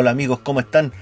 Hola 0.00 0.12
amigos, 0.12 0.38
¿cómo 0.42 0.60
están? 0.60 0.94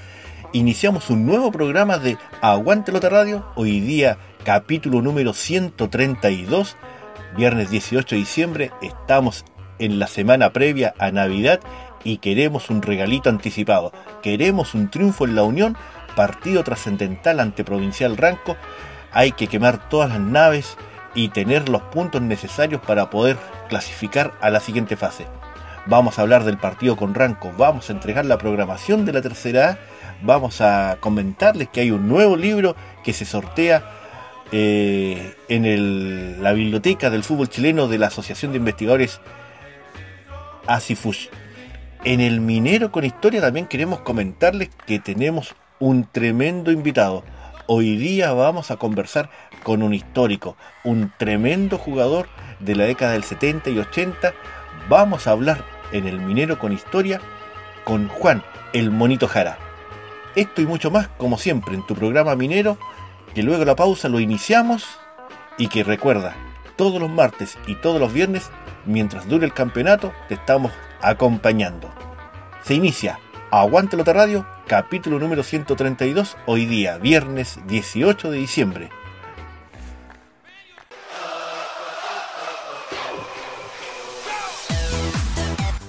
Iniciamos 0.53 1.09
un 1.09 1.25
nuevo 1.25 1.53
programa 1.53 1.99
de 1.99 2.19
Aguante 2.41 2.91
Lota 2.91 3.09
Radio, 3.09 3.47
hoy 3.55 3.79
día 3.79 4.19
capítulo 4.43 5.01
número 5.03 5.35
132, 5.35 6.77
viernes 7.37 7.71
18 7.71 8.17
de 8.17 8.19
diciembre, 8.19 8.73
estamos 8.83 9.45
en 9.79 10.01
la 10.01 10.09
semana 10.09 10.53
previa 10.53 10.95
a 10.99 11.13
Navidad 11.13 11.61
y 12.03 12.19
queremos 12.19 12.71
un 12.71 12.83
regalito 12.83 13.31
anticipado, 13.31 13.93
queremos 14.21 14.75
un 14.75 14.91
triunfo 14.91 15.27
en 15.27 15.37
la 15.37 15.45
Unión, 15.45 15.77
partido 16.17 16.65
trascendental 16.65 17.39
ante 17.39 17.63
Provincial 17.63 18.17
Ranco, 18.17 18.57
hay 19.13 19.31
que 19.31 19.47
quemar 19.47 19.89
todas 19.89 20.11
las 20.11 20.19
naves 20.19 20.77
y 21.15 21.29
tener 21.29 21.69
los 21.69 21.83
puntos 21.83 22.21
necesarios 22.21 22.81
para 22.81 23.11
poder 23.11 23.37
clasificar 23.69 24.35
a 24.41 24.51
la 24.51 24.59
siguiente 24.59 24.97
fase. 24.97 25.29
Vamos 25.89 26.19
a 26.19 26.23
hablar 26.23 26.45
del 26.45 26.59
partido 26.59 26.97
con 26.97 27.15
Ranco, 27.15 27.51
vamos 27.57 27.89
a 27.89 27.95
entregar 27.95 28.27
la 28.27 28.37
programación 28.37 29.07
de 29.07 29.15
la 29.15 29.23
tercera 29.23 29.71
A, 29.71 29.79
vamos 30.21 30.61
a 30.61 30.99
comentarles 31.01 31.71
que 31.71 31.81
hay 31.81 31.91
un 31.91 32.07
nuevo 32.07 32.37
libro 32.37 32.77
que 33.03 33.15
se 33.15 33.25
sortea 33.25 33.91
eh, 34.53 35.35
en 35.49 36.43
la 36.43 36.53
biblioteca 36.53 37.09
del 37.09 37.25
fútbol 37.25 37.49
chileno 37.49 37.89
de 37.89 37.97
la 37.97 38.09
Asociación 38.09 38.53
de 38.53 38.59
Investigadores 38.59 39.19
ASIFUSH. 40.67 41.31
En 42.05 42.21
el 42.21 42.43
Minero 42.43 42.93
con 42.93 43.07
Historia 43.07 43.41
también 43.41 43.65
queremos 43.65 44.01
comentarles 44.01 44.69
que 44.87 44.99
tenemos 44.99 45.55
un 45.79 46.05
tremendo 46.05 46.71
invitado. 46.71 47.25
Hoy 47.67 47.97
día 47.97 48.35
vamos 48.35 48.71
a 48.71 48.77
conversar 48.77 49.31
con 49.63 49.83
un 49.83 49.95
histórico, 49.95 50.55
un 50.85 51.15
tremendo 51.17 51.79
jugador 51.79 52.29
de 52.61 52.77
la 52.77 52.85
década 52.85 53.13
del 53.13 53.25
70 53.25 53.71
y 53.71 53.79
80. 53.79 54.35
Vamos 54.91 55.27
a 55.27 55.31
hablar 55.31 55.78
en 55.93 56.07
el 56.07 56.21
Minero 56.21 56.59
con 56.59 56.73
Historia 56.73 57.21
con 57.85 58.09
Juan, 58.09 58.43
el 58.75 58.91
Monito 58.91 59.27
Jara. 59.27 59.57
Esto 60.35 60.61
y 60.61 60.67
mucho 60.67 60.91
más, 60.91 61.09
como 61.17 61.39
siempre, 61.39 61.75
en 61.75 61.87
tu 61.87 61.95
programa 61.95 62.37
Minero, 62.37 62.77
que 63.35 63.43
luego 63.43 63.65
la 63.65 63.77
pausa 63.77 64.11
lo 64.11 64.21
iniciamos 64.21 64.87
y 65.57 65.69
que 65.69 65.85
recuerda, 65.85 66.37
todos 66.77 67.01
los 67.01 67.11
martes 67.11 67.57
y 67.67 67.77
todos 67.77 67.99
los 67.99 68.13
viernes, 68.13 68.51
mientras 68.85 69.27
dure 69.27 69.47
el 69.47 69.55
campeonato, 69.55 70.13
te 70.29 70.35
estamos 70.35 70.71
acompañando. 71.01 71.91
Se 72.63 72.75
inicia 72.75 73.19
Aguante 73.51 73.97
Lota 73.97 74.13
Radio, 74.13 74.47
capítulo 74.67 75.19
número 75.19 75.43
132, 75.43 76.37
hoy 76.45 76.67
día, 76.67 76.99
viernes 76.99 77.59
18 77.67 78.31
de 78.31 78.39
diciembre. 78.39 78.91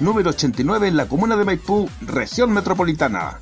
número 0.00 0.30
89 0.30 0.88
en 0.88 0.96
la 0.96 1.06
comuna 1.06 1.36
de 1.36 1.44
Maipú, 1.44 1.88
región 2.00 2.52
metropolitana. 2.52 3.38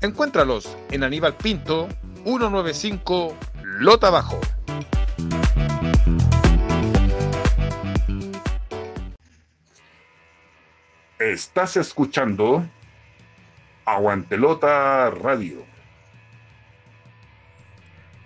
Encuéntralos 0.00 0.74
en 0.90 1.04
Aníbal 1.04 1.36
Pinto, 1.36 1.88
195 2.24 3.36
Lota 3.80 4.08
Bajo. 4.08 4.40
Estás 11.18 11.76
escuchando 11.76 12.66
Aguantelota 13.84 15.10
Radio. 15.10 15.66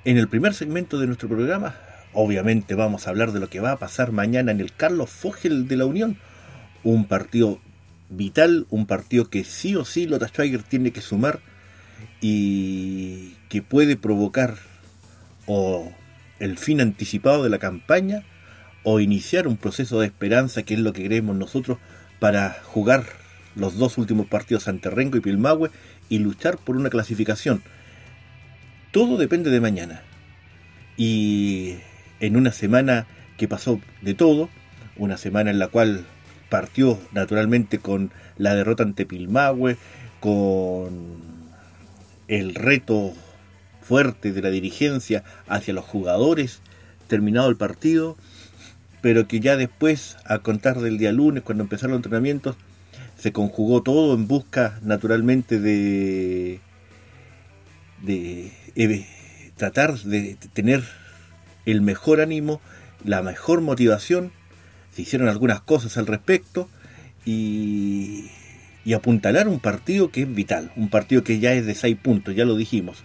En 0.05 0.17
el 0.17 0.29
primer 0.29 0.55
segmento 0.55 0.97
de 1.01 1.09
nuestro 1.09 1.29
programa 1.29 1.90
obviamente 2.13 2.75
vamos 2.75 3.07
a 3.07 3.11
hablar 3.11 3.33
de 3.33 3.41
lo 3.41 3.49
que 3.49 3.61
va 3.61 3.73
a 3.73 3.79
pasar 3.79 4.13
mañana 4.13 4.53
en 4.53 4.61
el 4.61 4.73
Carlos 4.73 5.11
Fogel 5.11 5.69
de 5.69 5.77
la 5.77 5.87
Unión. 5.87 6.19
Un 6.83 7.07
partido 7.07 7.61
vital, 8.09 8.67
un 8.71 8.87
partido 8.87 9.31
que 9.31 9.45
sí 9.45 9.77
o 9.77 9.85
sí 9.85 10.07
Lota 10.07 10.29
Schweiger 10.29 10.63
tiene 10.63 10.93
que 10.93 11.01
sumar 11.01 11.41
y 12.21 13.35
que 13.49 13.63
puede 13.63 13.97
provocar 13.97 14.57
o 15.47 15.93
el 16.39 16.59
fin 16.59 16.81
anticipado 16.81 17.43
de 17.45 17.51
la 17.51 17.59
campaña 17.59 18.25
o 18.83 19.01
iniciar 19.01 19.47
un 19.47 19.57
proceso 19.57 20.01
de 20.01 20.07
esperanza 20.07 20.63
que 20.63 20.75
es 20.75 20.81
lo 20.81 20.93
que 20.93 21.03
queremos 21.03 21.37
nosotros 21.37 21.79
para 22.19 22.57
jugar 22.65 23.05
los 23.55 23.77
dos 23.77 23.99
últimos 23.99 24.27
partidos 24.27 24.69
ante 24.69 24.91
Rengo 24.91 25.17
y 25.17 25.21
Pilmahue 25.21 25.71
y 26.09 26.19
luchar 26.19 26.57
por 26.59 26.77
una 26.77 26.91
clasificación. 26.91 27.63
Todo 28.93 29.17
depende 29.17 29.51
de 29.51 29.61
mañana. 29.61 30.03
Y 30.97 31.77
en 32.21 32.37
una 32.37 32.53
semana 32.53 33.07
que 33.37 33.49
pasó 33.49 33.81
de 34.03 34.15
todo, 34.15 34.49
una 34.97 35.17
semana 35.17 35.51
en 35.51 35.59
la 35.59 35.69
cual 35.69 36.05
partió 36.49 36.99
naturalmente 37.13 37.79
con 37.79 38.13
la 38.37 38.55
derrota 38.55 38.83
ante 38.83 39.07
Pilmahue, 39.07 39.77
con 40.21 41.19
el 42.29 42.55
reto 42.55 43.15
fuerte 43.83 44.33
de 44.33 44.43
la 44.43 44.51
dirigencia 44.51 45.25
hacia 45.49 45.75
los 45.75 45.85
jugadores, 45.85 46.61
terminado 47.09 47.49
el 47.49 47.57
partido, 47.57 48.17
pero 49.01 49.27
que 49.27 49.41
ya 49.41 49.57
después, 49.57 50.17
a 50.25 50.39
contar 50.41 50.81
del 50.81 50.99
día 50.99 51.13
lunes, 51.13 51.43
cuando 51.43 51.65
empezaron 51.65 51.93
los 51.93 51.99
entrenamientos, 51.99 52.57
se 53.19 53.33
conjugó 53.33 53.83
todo 53.83 54.15
en 54.15 54.29
busca 54.29 54.79
naturalmente 54.83 55.59
de, 55.61 56.61
de, 58.03 58.53
eh, 58.77 59.07
tratar 59.57 59.99
de 59.99 60.37
tener 60.53 60.83
el 61.71 61.81
mejor 61.81 62.21
ánimo, 62.21 62.61
la 63.05 63.23
mejor 63.23 63.61
motivación, 63.61 64.33
se 64.93 65.03
hicieron 65.03 65.29
algunas 65.29 65.61
cosas 65.61 65.97
al 65.97 66.07
respecto 66.07 66.69
y, 67.25 68.31
apuntalar 68.95 69.47
un 69.47 69.61
partido 69.61 70.11
que 70.11 70.23
es 70.23 70.35
vital, 70.35 70.73
un 70.75 70.91
partido 70.91 71.23
que 71.23 71.39
ya 71.39 71.53
es 71.53 71.65
de 71.65 71.77
6 71.77 71.97
puntos, 72.03 72.35
ya 72.35 72.45
lo 72.45 72.57
dijimos. 72.57 73.05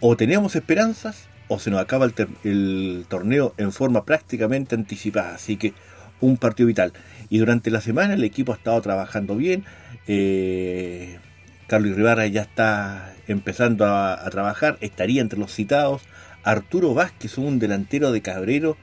O 0.00 0.16
tenemos 0.16 0.56
esperanzas 0.56 1.28
o 1.46 1.60
se 1.60 1.70
nos 1.70 1.80
acaba 1.80 2.06
el, 2.42 3.06
torneo 3.08 3.54
en 3.58 3.70
forma 3.70 4.04
prácticamente 4.04 4.74
anticipada. 4.74 5.36
Así 5.36 5.56
que 5.56 5.72
un 6.20 6.36
partido 6.36 6.66
vital. 6.66 6.92
Y 7.30 7.38
durante 7.38 7.70
la 7.70 7.80
semana 7.80 8.14
el 8.14 8.24
equipo 8.24 8.52
ha 8.52 8.56
estado 8.56 8.80
trabajando 8.82 9.36
bien. 9.36 9.64
Eh, 10.08 11.18
Carlos 11.66 11.96
Rivara 11.96 12.26
ya 12.26 12.42
está 12.42 13.14
empezando 13.26 13.86
a, 13.86 14.28
trabajar, 14.30 14.76
estaría 14.80 15.22
entre 15.22 15.38
los 15.38 15.52
citados. 15.52 16.02
Arturo 16.44 16.94
Vázquez, 16.94 17.38
un 17.38 17.58
delantero 17.58 18.12
de 18.12 18.22
Cabrero, 18.22 18.76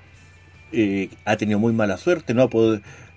eh, 0.74 1.10
ha 1.26 1.38
tenido 1.38 1.60
muy 1.60 1.74
mala 1.74 1.98
suerte, 1.98 2.34
no 2.34 2.44
ha, 2.44 2.50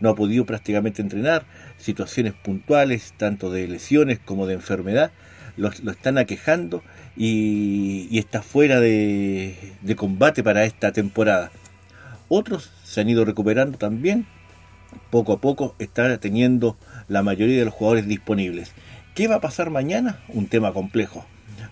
no 0.01 0.09
ha 0.09 0.15
podido 0.15 0.45
prácticamente 0.45 1.03
entrenar. 1.03 1.47
Situaciones 1.79 2.35
puntuales, 2.35 3.15
tanto 3.17 3.51
de 3.51 3.67
lesiones 3.69 4.19
como 4.19 4.47
de 4.47 4.55
enfermedad, 4.55 5.13
lo 5.57 5.69
están 5.69 6.19
aquejando 6.19 6.83
y, 7.17 8.19
está 8.19 8.43
fuera 8.43 8.81
de, 8.81 9.77
combate 9.97 10.43
para 10.43 10.65
esta 10.65 10.93
temporada. 10.93 11.51
Otros 12.29 12.71
se 12.83 13.01
han 13.01 13.09
ido 13.09 13.25
recuperando 13.25 13.79
también, 13.79 14.27
poco 15.11 15.33
a 15.33 15.41
poco 15.41 15.75
está 15.79 16.19
teniendo 16.19 16.77
la 17.09 17.23
mayoría 17.23 17.59
de 17.59 17.65
los 17.65 17.75
jugadores 17.75 18.07
disponibles. 18.07 18.73
¿Qué 19.15 19.29
va 19.29 19.37
a 19.37 19.41
pasar 19.41 19.71
mañana? 19.71 20.21
Un 20.29 20.47
tema 20.47 20.73
complejo. 20.73 21.25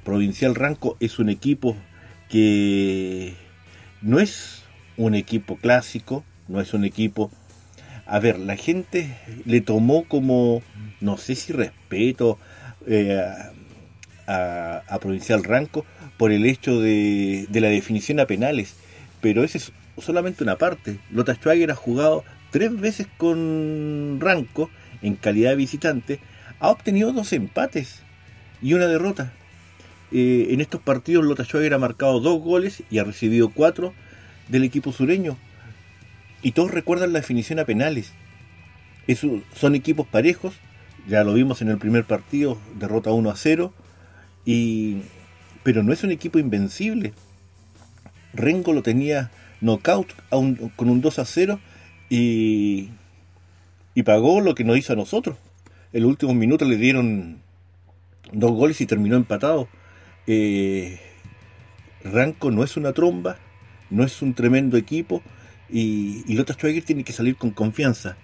Provincial 0.04 0.54
Ranco 0.54 0.96
es 1.00 1.18
un 1.18 1.28
equipo 1.28 1.76
que 2.32 3.34
no 4.00 4.18
es 4.18 4.62
un 4.96 5.14
equipo 5.14 5.56
clásico, 5.56 6.24
no 6.48 6.60
es 6.60 6.72
un 6.72 6.84
equipo... 6.84 7.30
A 8.06 8.18
ver, 8.18 8.38
la 8.38 8.56
gente 8.56 9.16
le 9.44 9.60
tomó 9.60 10.04
como, 10.04 10.62
no 11.00 11.18
sé 11.18 11.34
si 11.34 11.52
respeto, 11.52 12.38
eh, 12.86 13.22
a, 14.26 14.98
Provincial 15.00 15.44
Ranco 15.44 15.84
por 16.16 16.32
el 16.32 16.46
hecho 16.46 16.80
de, 16.80 17.46
la 17.52 17.68
definición 17.68 18.18
a 18.18 18.26
penales, 18.26 18.74
pero 19.20 19.44
esa 19.44 19.58
es 19.58 19.72
solamente 19.98 20.42
una 20.42 20.56
parte. 20.56 20.98
Lota 21.10 21.34
Schwager 21.34 21.70
ha 21.70 21.76
jugado 21.76 22.24
tres 22.50 22.78
veces 22.78 23.06
con 23.18 24.18
Ranco 24.20 24.70
en 25.02 25.16
calidad 25.16 25.50
de 25.50 25.56
visitante, 25.56 26.18
ha 26.60 26.70
obtenido 26.70 27.12
dos 27.12 27.32
empates 27.32 28.02
y 28.62 28.74
una 28.74 28.86
derrota. 28.86 29.32
Eh, 30.12 30.48
en 30.50 30.60
estos 30.60 30.80
partidos 30.80 31.24
Lota 31.24 31.44
Schwager 31.44 31.74
ha 31.74 31.78
marcado 31.78 32.20
dos 32.20 32.40
goles 32.42 32.82
y 32.90 32.98
ha 32.98 33.04
recibido 33.04 33.50
cuatro 33.50 33.94
del 34.48 34.64
equipo 34.64 34.92
sureño. 34.92 35.38
Y 36.42 36.52
todos 36.52 36.70
recuerdan 36.70 37.12
la 37.12 37.20
definición 37.20 37.58
a 37.58 37.64
penales. 37.64 38.12
son 39.54 39.74
equipos 39.74 40.06
parejos, 40.06 40.54
ya 41.08 41.24
lo 41.24 41.34
vimos 41.34 41.62
en 41.62 41.68
el 41.68 41.78
primer 41.78 42.04
partido, 42.04 42.58
derrota 42.78 43.10
1 43.10 43.30
a 43.30 43.36
0. 43.36 43.72
Y, 44.44 45.02
pero 45.62 45.82
no 45.82 45.92
es 45.92 46.02
un 46.04 46.10
equipo 46.10 46.38
invencible. 46.38 47.14
Rengo 48.34 48.72
lo 48.72 48.82
tenía 48.82 49.30
knockout 49.60 50.12
con 50.30 50.88
un 50.88 51.00
2 51.00 51.18
a 51.18 51.24
0 51.24 51.60
y, 52.10 52.90
y 53.94 54.02
pagó 54.02 54.40
lo 54.40 54.54
que 54.54 54.64
nos 54.64 54.76
hizo 54.76 54.92
a 54.92 54.96
nosotros. 54.96 55.36
El 55.92 56.04
último 56.04 56.34
minuto 56.34 56.64
le 56.64 56.76
dieron 56.76 57.40
dos 58.32 58.52
goles 58.52 58.80
y 58.80 58.86
terminó 58.86 59.16
empatado. 59.16 59.68
Eh, 60.26 61.00
Ranco 62.04 62.50
no 62.50 62.64
es 62.64 62.76
una 62.76 62.92
tromba, 62.92 63.38
no 63.90 64.04
es 64.04 64.22
un 64.22 64.34
tremendo 64.34 64.76
equipo 64.76 65.22
y, 65.68 66.24
y 66.26 66.34
Lota 66.34 66.54
Schwager 66.54 66.84
tiene 66.84 67.04
que 67.04 67.12
salir 67.12 67.36
con 67.36 67.50
confianza. 67.50 68.16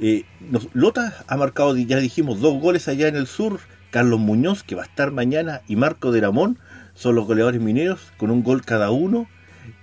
Eh, 0.00 0.24
Lota 0.72 1.24
ha 1.26 1.36
marcado, 1.36 1.76
ya 1.76 1.98
dijimos, 1.98 2.40
dos 2.40 2.60
goles 2.60 2.88
allá 2.88 3.08
en 3.08 3.16
el 3.16 3.26
sur 3.26 3.60
Carlos 3.92 4.20
Muñoz, 4.20 4.62
que 4.62 4.74
va 4.74 4.82
a 4.82 4.86
estar 4.86 5.12
mañana, 5.12 5.60
y 5.68 5.76
Marco 5.76 6.12
de 6.12 6.22
Ramón 6.22 6.58
son 6.94 7.14
los 7.14 7.26
goleadores 7.26 7.60
mineros, 7.60 8.00
con 8.16 8.30
un 8.30 8.42
gol 8.42 8.64
cada 8.64 8.90
uno. 8.90 9.28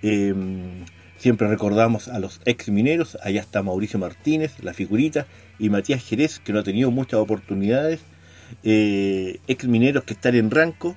Em, 0.02 0.84
siempre 1.16 1.46
recordamos 1.46 2.08
a 2.08 2.18
los 2.18 2.40
ex 2.44 2.68
mineros, 2.70 3.16
allá 3.22 3.40
está 3.40 3.62
Mauricio 3.62 4.00
Martínez, 4.00 4.52
la 4.62 4.74
figurita, 4.74 5.26
y 5.60 5.70
Matías 5.70 6.04
Jerez, 6.04 6.40
que 6.40 6.52
no 6.52 6.58
ha 6.58 6.64
tenido 6.64 6.90
muchas 6.90 7.20
oportunidades. 7.20 8.00
Eh, 8.64 9.38
ex 9.46 9.68
mineros 9.68 10.02
que 10.02 10.14
están 10.14 10.34
en 10.34 10.50
Ranco, 10.50 10.96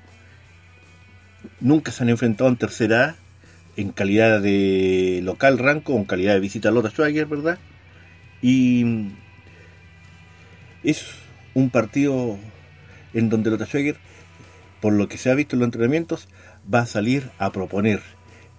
nunca 1.59 1.91
se 1.91 2.03
han 2.03 2.09
enfrentado 2.09 2.49
en 2.49 2.57
tercera 2.57 3.15
en 3.75 3.91
calidad 3.91 4.41
de 4.41 5.21
local 5.23 5.57
Ranco, 5.57 5.95
en 5.95 6.05
calidad 6.05 6.33
de 6.33 6.39
visita 6.39 6.69
a 6.69 6.71
Lota 6.71 6.89
Schwager, 6.89 7.25
¿verdad? 7.25 7.57
Y 8.41 9.11
es 10.83 11.05
un 11.53 11.69
partido 11.69 12.37
en 13.13 13.29
donde 13.29 13.49
Lota 13.49 13.65
Schwager, 13.65 13.97
por 14.81 14.93
lo 14.93 15.07
que 15.07 15.17
se 15.17 15.31
ha 15.31 15.35
visto 15.35 15.55
en 15.55 15.61
los 15.61 15.67
entrenamientos, 15.67 16.27
va 16.71 16.81
a 16.81 16.85
salir 16.85 17.29
a 17.39 17.51
proponer, 17.51 18.01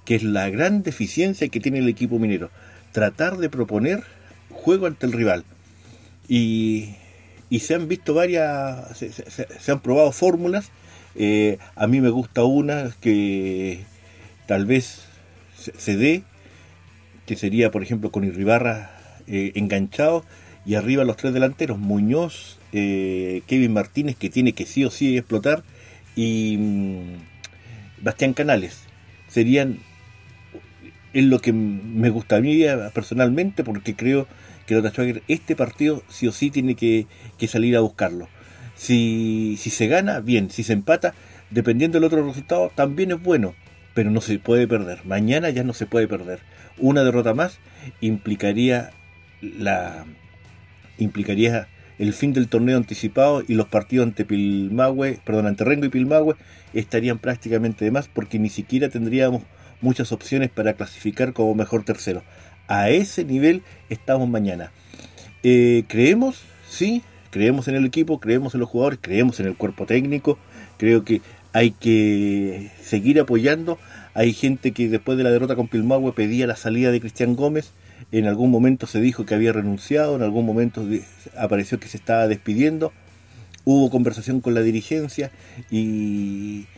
que 0.05 0.14
es 0.14 0.23
la 0.23 0.49
gran 0.50 0.83
deficiencia 0.83 1.49
que 1.49 1.61
tiene 1.61 1.79
el 1.79 1.88
equipo 1.88 2.19
minero, 2.19 2.50
tratar 2.93 3.37
de 3.37 3.50
proponer 3.50 4.03
juego 4.50 4.87
ante 4.87 5.07
el 5.07 5.12
rival. 5.12 5.45
Y, 6.29 6.97
se 7.61 7.75
han 7.75 7.87
visto 7.87 8.14
varias, 8.14 8.97
se, 8.97 9.73
han 9.73 9.81
probado 9.81 10.11
fórmulas, 10.11 10.71
eh, 11.16 11.59
a 11.76 11.87
mí 11.87 12.00
me 12.00 12.11
gusta 12.11 12.44
una 12.44 12.90
que 13.00 13.80
tal 14.47 14.66
vez 14.66 15.02
se, 15.56 15.97
dé, 15.97 16.23
que 17.26 17.37
sería 17.37 17.71
por 17.71 17.83
ejemplo 17.83 18.11
con 18.11 18.25
Irribarra 18.25 18.90
eh, 19.26 19.52
enganchado 19.54 20.25
y 20.66 20.75
arriba 20.75 21.04
los 21.04 21.16
tres 21.16 21.35
delanteros, 21.35 21.78
Muñoz, 21.78 22.59
eh, 22.73 23.42
Kevin 23.47 23.73
Martínez, 23.73 24.16
que 24.16 24.30
tiene 24.30 24.52
que 24.52 24.66
sí 24.66 24.85
o 24.85 24.90
sí 24.90 25.16
explotar, 25.16 25.62
y 26.16 26.56
mm, 26.59 28.02
Bastián 28.02 28.33
Canales. 28.33 28.80
Serían 29.28 29.78
en 31.12 31.30
lo 31.30 31.38
que 31.40 31.52
me 31.52 32.11
gustaría 32.11 32.90
personalmente, 32.90 33.62
porque 33.62 33.94
creo 33.94 34.26
que 34.66 34.75
Lota 34.75 34.90
Schwager, 34.90 35.23
este 35.28 35.54
partido 35.54 36.02
sí 36.09 36.26
o 36.26 36.33
sí 36.33 36.50
tiene 36.50 36.75
que, 36.75 37.06
salir 37.47 37.76
a 37.76 37.80
buscarlo. 37.80 38.28
Si, 38.75 39.57
si 39.59 39.71
se 39.71 39.87
gana, 39.87 40.21
bien, 40.21 40.50
si 40.50 40.62
se 40.62 40.73
empata, 40.73 41.14
dependiendo 41.50 41.99
del 41.99 42.04
otro 42.04 42.26
resultado, 42.26 42.73
también 42.75 43.12
es 43.12 43.23
bueno, 43.23 43.54
pero 43.95 44.11
no 44.11 44.21
se 44.21 44.38
puede 44.38 44.66
perder. 44.66 45.04
Mañana 45.04 45.50
ya 45.50 45.62
no 45.62 45.73
se 45.73 45.87
puede 45.87 46.09
perder. 46.09 46.40
Una 46.78 47.04
derrota 47.04 47.35
más 47.35 47.59
implicaría 48.00 48.90
la 49.40 50.04
implicaría 50.99 51.69
el 51.99 52.12
fin 52.12 52.33
del 52.33 52.49
torneo 52.49 52.76
anticipado 52.76 53.43
y 53.47 53.54
los 53.54 53.69
partidos 53.69 54.07
ante 54.07 54.25
Pilmahue, 54.25 55.21
perdón, 55.25 55.47
ante 55.47 55.64
Rengo 55.64 55.87
y 55.87 55.90
Pilmahue 55.90 56.35
estarían 56.73 57.19
prácticamente 57.19 57.85
de 57.85 57.90
más 57.90 58.09
porque 58.09 58.38
ni 58.38 58.49
siquiera 58.49 58.88
tendríamos 58.88 59.43
muchas 59.81 60.11
opciones 60.12 60.50
para 60.50 60.75
clasificar 60.75 61.33
como 61.33 61.54
mejor 61.54 61.85
tercero. 61.85 62.25
A 62.66 62.90
ese 62.90 63.25
nivel 63.25 63.62
estamos 63.90 64.28
mañana. 64.28 64.73
Eh, 65.43 65.85
creemos, 65.87 66.40
sí, 66.69 67.02
creemos 67.35 67.67
en 67.67 67.75
el 67.75 67.85
equipo, 67.85 68.21
creemos 68.21 68.55
en 68.55 68.61
los 68.61 68.69
jugadores, 68.69 69.00
creemos 69.03 69.41
en 69.41 69.47
el 69.47 69.57
cuerpo 69.57 69.87
técnico. 69.87 70.38
Creo 70.79 71.05
que 71.05 71.21
hay 71.53 71.73
que 71.73 72.71
seguir 72.81 73.19
apoyando. 73.19 73.76
Hay 74.14 74.33
gente 74.33 74.71
que 74.71 74.88
después 74.88 75.19
de 75.19 75.25
la 75.25 75.33
derrota 75.33 75.57
con 75.57 75.67
Pilmahue 75.67 76.12
pedía 76.12 76.47
la 76.47 76.55
salida 76.55 76.93
de 76.93 77.00
Cristian 77.00 77.35
Gómez. 77.35 77.73
En 78.12 78.29
algún 78.29 78.53
momento 78.53 78.87
se 78.87 79.00
dijo 79.00 79.26
que 79.26 79.35
había 79.35 79.53
renunciado, 79.53 80.14
en 80.14 80.23
algún 80.23 80.47
momento 80.47 80.87
apareció 81.37 81.81
que 81.81 81.88
se 81.88 81.97
estaba 81.97 82.29
despidiendo. 82.29 82.93
Hubo 83.64 83.91
conversación 83.91 84.41
con 84.41 84.55
la 84.55 84.61
dirigencia 84.61 85.33
y, 85.73 86.69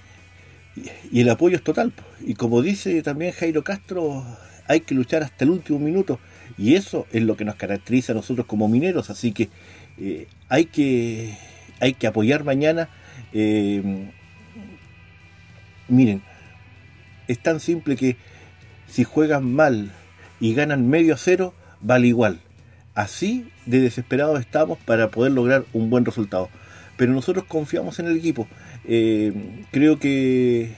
y 1.12 1.20
el 1.20 1.28
apoyo 1.28 1.56
es 1.56 1.64
total. 1.64 1.92
Y 2.24 2.32
como 2.32 2.62
dice 2.62 3.02
también 3.02 3.32
Jairo 3.32 3.62
Castro, 3.62 4.24
hay 4.68 4.80
que 4.80 4.94
luchar 4.94 5.22
hasta 5.22 5.44
el 5.44 5.50
último 5.50 5.78
minuto. 5.80 6.18
Y 6.56 6.76
eso 6.76 7.06
es 7.12 7.22
lo 7.24 7.36
que 7.36 7.44
nos 7.44 7.56
caracteriza 7.56 8.12
a 8.12 8.14
nosotros 8.14 8.46
como 8.46 8.68
mineros. 8.68 9.10
Así 9.10 9.32
que 9.32 9.50
eh, 9.98 10.28
hay 10.48 10.66
que 10.66 11.36
hay 11.80 11.94
que 11.94 12.06
apoyar 12.06 12.44
mañana. 12.44 12.88
Eh, 13.32 14.10
miren, 15.88 16.22
es 17.28 17.38
tan 17.38 17.60
simple 17.60 17.96
que 17.96 18.16
si 18.88 19.04
juegan 19.04 19.52
mal 19.52 19.92
y 20.40 20.54
ganan 20.54 20.88
medio 20.88 21.14
a 21.14 21.18
cero, 21.18 21.54
vale 21.80 22.08
igual. 22.08 22.40
Así 22.94 23.48
de 23.66 23.80
desesperados 23.80 24.40
estamos 24.40 24.78
para 24.78 25.10
poder 25.10 25.32
lograr 25.32 25.64
un 25.72 25.90
buen 25.90 26.04
resultado. 26.04 26.48
Pero 26.96 27.12
nosotros 27.12 27.44
confiamos 27.44 27.98
en 27.98 28.06
el 28.06 28.16
equipo. 28.16 28.48
Eh, 28.84 29.64
creo 29.70 29.98
que 29.98 30.72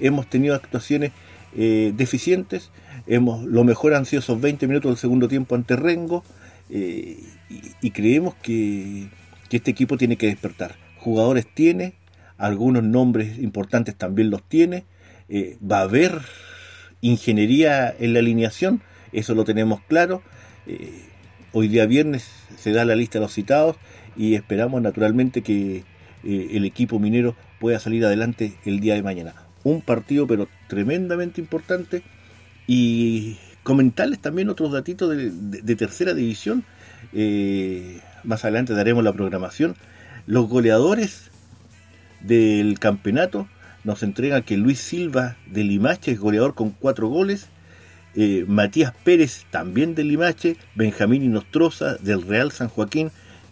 hemos 0.00 0.28
tenido 0.28 0.54
actuaciones 0.54 1.12
deficientes. 1.52 2.70
Hemos, 3.06 3.44
lo 3.44 3.64
mejor 3.64 3.94
han 3.94 4.06
sido 4.06 4.20
esos 4.20 4.40
20 4.40 4.66
minutos 4.68 4.90
del 4.90 4.98
segundo 4.98 5.28
tiempo 5.28 5.54
ante 5.54 5.76
Rengo. 5.76 6.24
Y, 7.50 7.86
y, 7.86 7.90
creemos 7.90 8.34
que, 8.36 9.08
este 9.50 9.72
equipo 9.72 9.96
tiene 9.98 10.16
que 10.16 10.26
despertar. 10.26 10.76
Jugadores 10.98 11.46
tiene, 11.52 11.94
algunos 12.38 12.84
nombres 12.84 13.38
importantes 13.38 13.96
también 13.96 14.30
los 14.30 14.42
tiene, 14.42 14.84
eh, 15.28 15.58
va 15.60 15.80
a 15.80 15.82
haber 15.82 16.20
ingeniería 17.00 17.94
en 17.98 18.14
la 18.14 18.20
alineación, 18.20 18.82
eso 19.12 19.34
lo 19.34 19.44
tenemos 19.44 19.80
claro. 19.82 20.22
Eh, 20.66 21.02
hoy 21.52 21.68
día 21.68 21.86
viernes 21.86 22.28
se 22.56 22.72
da 22.72 22.84
la 22.84 22.94
lista 22.94 23.18
de 23.18 23.24
los 23.24 23.34
citados 23.34 23.76
y 24.16 24.34
esperamos 24.34 24.80
naturalmente 24.82 25.42
que 25.42 25.84
eh, 26.24 26.48
el 26.52 26.64
equipo 26.64 26.98
minero 26.98 27.34
pueda 27.58 27.80
salir 27.80 28.04
adelante 28.04 28.54
el 28.64 28.80
día 28.80 28.94
de 28.94 29.02
mañana. 29.02 29.34
Un 29.64 29.82
partido 29.82 30.26
pero 30.26 30.48
tremendamente 30.68 31.40
importante 31.40 32.02
y 32.66 33.36
comentarles 33.62 34.20
también 34.20 34.48
otros 34.48 34.72
datitos 34.72 35.14
de 35.16 35.76
tercera 35.76 36.14
división 36.14 36.64
eh, 37.12 38.00
más 38.24 38.44
adelante 38.44 38.74
daremos 38.74 39.04
la 39.04 39.12
programación. 39.12 39.76
Los 40.26 40.48
goleadores 40.48 41.30
del 42.20 42.78
campeonato 42.78 43.48
nos 43.84 44.02
entregan 44.02 44.42
que 44.42 44.56
Luis 44.56 44.78
Silva 44.78 45.36
de 45.46 45.64
Limache 45.64 46.12
es 46.12 46.20
goleador 46.20 46.54
con 46.54 46.70
cuatro 46.70 47.08
goles. 47.08 47.48
Eh, 48.14 48.44
Matías 48.46 48.92
Pérez 49.04 49.46
también 49.50 49.94
de 49.94 50.04
Limache, 50.04 50.56
Benjamín 50.74 51.22
Inostroza 51.22 51.94
del 51.96 52.22
Real 52.22 52.50
San 52.50 52.68
Joaquín 52.68 53.10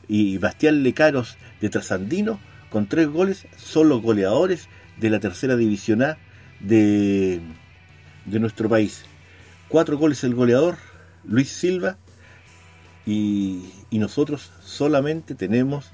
y 0.08 0.38
Bastián 0.38 0.82
Lecaros 0.82 1.36
de 1.60 1.68
Trasandino 1.68 2.40
con 2.70 2.86
tres 2.86 3.08
goles, 3.08 3.46
son 3.56 3.88
los 3.88 4.02
goleadores 4.02 4.68
de 4.98 5.10
la 5.10 5.20
tercera 5.20 5.56
división 5.56 6.02
A 6.02 6.18
de, 6.60 7.40
de 8.26 8.40
nuestro 8.40 8.68
país. 8.68 9.04
Cuatro 9.68 9.96
goles 9.96 10.24
el 10.24 10.34
goleador, 10.34 10.76
Luis 11.24 11.48
Silva, 11.48 11.96
y, 13.08 13.72
nosotros 13.90 14.50
solamente 14.62 15.34
tenemos 15.34 15.86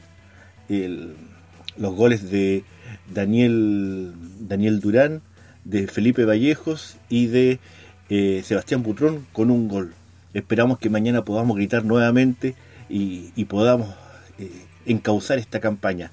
los 0.68 1.94
goles 1.94 2.30
de 2.30 2.64
Daniel, 3.12 4.12
Daniel 4.40 4.80
Durán, 4.80 5.22
de 5.64 5.86
Felipe 5.86 6.24
Vallejos 6.24 6.96
y 7.08 7.26
de 7.26 7.60
eh, 8.10 8.42
Sebastián 8.44 8.82
Butrón 8.82 9.26
con 9.32 9.50
un 9.50 9.68
gol. 9.68 9.94
Esperamos 10.34 10.78
que 10.78 10.90
mañana 10.90 11.24
podamos 11.24 11.56
gritar 11.56 11.84
nuevamente 11.84 12.54
y, 12.88 13.44
podamos 13.44 13.94
eh, 14.38 14.50
encauzar 14.84 15.38
esta 15.38 15.60
campaña. 15.60 16.10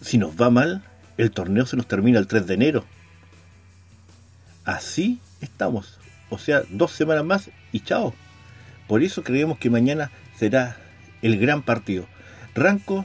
Si 0.00 0.18
nos 0.18 0.40
va 0.40 0.50
mal, 0.50 0.82
el 1.18 1.32
torneo 1.32 1.66
se 1.66 1.76
nos 1.76 1.86
termina 1.86 2.18
el 2.18 2.28
3 2.28 2.46
de 2.46 2.54
enero. 2.54 2.84
Así 4.64 5.18
estamos. 5.40 5.98
O 6.30 6.38
sea, 6.38 6.62
dos 6.70 6.92
semanas 6.92 7.24
más 7.24 7.50
y 7.72 7.80
chao. 7.80 8.14
Por 8.90 9.04
eso 9.04 9.22
creemos 9.22 9.56
que 9.56 9.70
mañana 9.70 10.10
será 10.36 10.76
el 11.22 11.38
gran 11.38 11.62
partido. 11.62 12.08
Ranco 12.56 13.04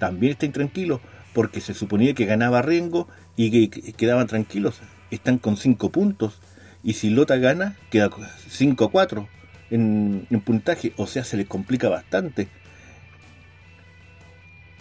también 0.00 0.32
está 0.32 0.44
intranquilo 0.44 1.00
porque 1.32 1.60
se 1.60 1.72
suponía 1.72 2.14
que 2.14 2.24
ganaba 2.24 2.62
Rengo 2.62 3.06
y 3.36 3.68
que 3.68 3.92
quedaban 3.92 4.26
tranquilos. 4.26 4.80
Están 5.12 5.38
con 5.38 5.56
5 5.56 5.92
puntos 5.92 6.40
y 6.82 6.94
si 6.94 7.10
Lota 7.10 7.36
gana 7.36 7.76
queda 7.90 8.10
5 8.48 8.84
a 8.84 8.90
4 8.90 9.28
en, 9.70 10.26
puntaje. 10.44 10.94
O 10.96 11.06
sea, 11.06 11.22
se 11.22 11.36
les 11.36 11.46
complica 11.46 11.88
bastante. 11.88 12.48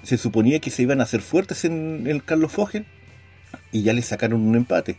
Se 0.02 0.18
suponía 0.18 0.60
que 0.62 0.72
se 0.72 0.82
iban 0.82 1.00
a 1.00 1.04
hacer 1.04 1.22
fuertes 1.22 1.64
en 1.64 2.08
el 2.08 2.24
Carlos 2.24 2.52
Fogel 2.52 2.88
y 3.72 3.84
ya 3.84 3.94
le 3.94 4.02
sacaron 4.02 4.42
un 4.42 4.56
empate. 4.56 4.98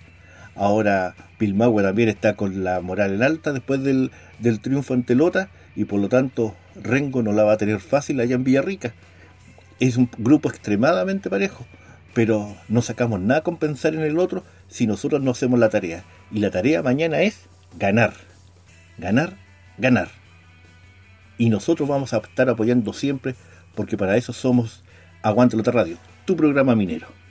Ahora 0.54 1.14
Pilmahue 1.38 1.82
también 1.82 2.08
está 2.08 2.34
con 2.34 2.62
la 2.62 2.80
moral 2.80 3.14
en 3.14 3.22
alta 3.22 3.52
después 3.52 3.82
del, 3.82 4.10
triunfo 4.60 4.94
ante 4.94 5.14
Lota 5.14 5.48
y 5.74 5.84
por 5.84 6.00
lo 6.00 6.08
tanto 6.08 6.54
Rengo 6.74 7.22
no 7.22 7.32
la 7.32 7.44
va 7.44 7.54
a 7.54 7.56
tener 7.56 7.80
fácil 7.80 8.20
allá 8.20 8.34
en 8.34 8.44
Villarrica. 8.44 8.94
Es 9.80 9.96
un 9.96 10.08
grupo 10.18 10.48
extremadamente 10.48 11.30
parejo, 11.30 11.66
pero 12.14 12.54
no 12.68 12.82
sacamos 12.82 13.20
nada 13.20 13.42
con 13.42 13.56
pensar 13.56 13.94
en 13.94 14.02
el 14.02 14.18
otro 14.18 14.44
si 14.68 14.86
nosotros 14.86 15.22
no 15.22 15.30
hacemos 15.30 15.58
la 15.58 15.70
tarea. 15.70 16.04
Y 16.30 16.40
la 16.40 16.50
tarea 16.50 16.82
mañana 16.82 17.22
es 17.22 17.46
ganar, 17.78 18.12
ganar, 18.98 19.36
ganar. 19.78 20.08
Y 21.38 21.48
nosotros 21.48 21.88
vamos 21.88 22.12
a 22.12 22.18
estar 22.18 22.48
apoyando 22.48 22.92
siempre 22.92 23.34
porque 23.74 23.96
para 23.96 24.16
eso 24.16 24.32
somos 24.32 24.84
Aguante 25.22 25.56
Lota 25.56 25.70
Radio, 25.70 25.96
tu 26.26 26.36
programa 26.36 26.76
minero. 26.76 27.21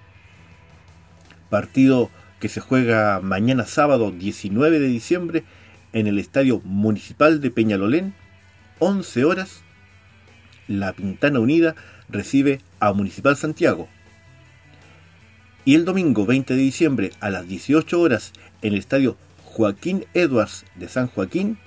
partido 1.50 2.10
que 2.40 2.48
se 2.48 2.60
juega 2.60 3.20
mañana 3.20 3.66
sábado 3.66 4.10
19 4.10 4.80
de 4.80 4.86
diciembre 4.86 5.44
en 5.92 6.06
el 6.06 6.18
Estadio 6.18 6.62
Municipal 6.64 7.42
de 7.42 7.50
Peñalolén, 7.50 8.14
11 8.78 9.24
horas. 9.24 9.62
La 10.66 10.94
Pintana 10.94 11.40
Unida 11.40 11.74
recibe 12.08 12.62
a 12.80 12.94
Municipal 12.94 13.36
Santiago. 13.36 13.86
Y 15.66 15.74
el 15.74 15.84
domingo 15.84 16.24
20 16.24 16.54
de 16.54 16.60
diciembre 16.60 17.12
a 17.20 17.28
las 17.28 17.46
18 17.46 18.00
horas 18.00 18.32
en 18.62 18.72
el 18.72 18.78
Estadio 18.78 19.18
Joaquín 19.44 20.06
Edwards 20.14 20.64
de 20.74 20.88
San 20.88 21.08
Joaquín, 21.08 21.58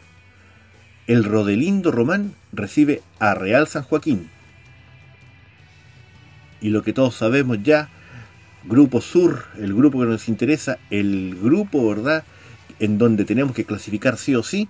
el 1.05 1.23
Rodelindo 1.23 1.91
Román 1.91 2.33
recibe 2.51 3.03
a 3.19 3.35
Real 3.35 3.67
San 3.67 3.83
Joaquín 3.83 4.31
y 6.61 6.69
lo 6.69 6.83
que 6.83 6.93
todos 6.93 7.15
sabemos 7.15 7.61
ya, 7.63 7.89
Grupo 8.65 9.01
Sur, 9.01 9.45
el 9.57 9.73
grupo 9.73 9.99
que 10.01 10.05
nos 10.05 10.27
interesa, 10.27 10.77
el 10.89 11.37
grupo, 11.41 11.87
¿verdad? 11.87 12.23
En 12.79 12.97
donde 12.97 13.25
tenemos 13.25 13.55
que 13.55 13.65
clasificar 13.65 14.17
sí 14.17 14.35
o 14.35 14.43
sí. 14.43 14.67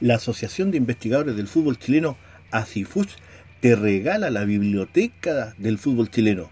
La 0.01 0.15
Asociación 0.15 0.71
de 0.71 0.77
Investigadores 0.77 1.35
del 1.35 1.47
Fútbol 1.47 1.77
Chileno, 1.77 2.17
ACIFUCH, 2.51 3.17
te 3.59 3.75
regala 3.75 4.29
la 4.29 4.45
biblioteca 4.45 5.53
del 5.57 5.77
fútbol 5.77 6.09
chileno. 6.09 6.49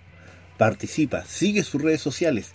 Participa, 0.58 1.24
sigue 1.26 1.64
sus 1.64 1.82
redes 1.82 2.02
sociales, 2.02 2.52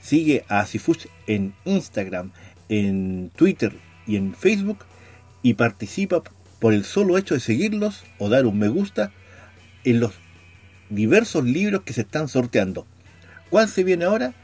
sigue 0.00 0.44
a 0.48 0.60
ACIFUCH 0.60 1.06
en 1.26 1.54
Instagram, 1.64 2.30
en 2.68 3.30
Twitter 3.34 3.72
y 4.06 4.16
en 4.16 4.34
Facebook 4.34 4.84
y 5.42 5.54
participa 5.54 6.22
por 6.60 6.74
el 6.74 6.84
solo 6.84 7.18
hecho 7.18 7.34
de 7.34 7.40
seguirlos 7.40 8.04
o 8.18 8.28
dar 8.28 8.46
un 8.46 8.58
me 8.58 8.68
gusta 8.68 9.12
en 9.84 10.00
los 10.00 10.12
diversos 10.90 11.44
libros 11.44 11.82
que 11.82 11.92
se 11.92 12.02
están 12.02 12.28
sorteando. 12.28 12.86
¿Cuál 13.50 13.68
se 13.68 13.84
viene 13.84 14.04
ahora? 14.04 14.34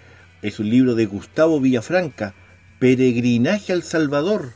Es 0.42 0.58
un 0.58 0.68
libro 0.70 0.94
de 0.94 1.06
Gustavo 1.06 1.60
Villafranca, 1.60 2.34
Peregrinaje 2.78 3.72
al 3.72 3.82
Salvador, 3.82 4.52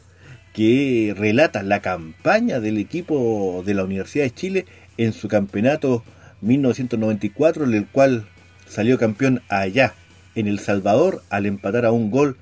que 0.53 1.15
relata 1.17 1.63
la 1.63 1.81
campaña 1.81 2.61
del 2.61 2.79
equipo 2.79 3.63
de 3.65 3.75
la 3.75 3.85
Universidad 3.85 4.25
de 4.25 4.35
Chile 4.35 4.67
en 4.97 5.13
su 5.13 5.29
campeonato 5.29 6.05
1994, 6.41 7.65
en 7.65 7.75
el 7.75 7.87
cual 7.87 8.27
salió 8.67 8.99
campeón 8.99 9.43
allá, 9.49 9.95
en 10.35 10.47
El 10.47 10.59
Salvador, 10.59 11.23
al 11.31 11.47
empatar 11.47 11.85
a 11.85 11.93
un 11.93 12.11
gol 12.11 12.37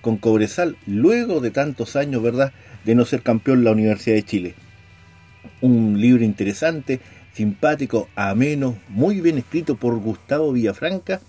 con 0.00 0.16
Cobresal, 0.16 0.76
luego 0.86 1.40
de 1.40 1.50
tantos 1.50 1.96
años, 1.96 2.22
¿verdad?, 2.22 2.52
de 2.84 2.94
no 2.94 3.04
ser 3.04 3.22
campeón 3.22 3.64
la 3.64 3.72
Universidad 3.72 4.16
de 4.16 4.22
Chile. 4.22 4.54
Un 5.60 6.00
libro 6.00 6.24
interesante, 6.24 7.00
simpático, 7.38 8.08
ameno, 8.16 8.76
muy 8.88 9.20
bien 9.20 9.38
escrito 9.38 9.76
por 9.76 9.96
Gustavo 10.00 10.52
Villafranca 10.52 11.20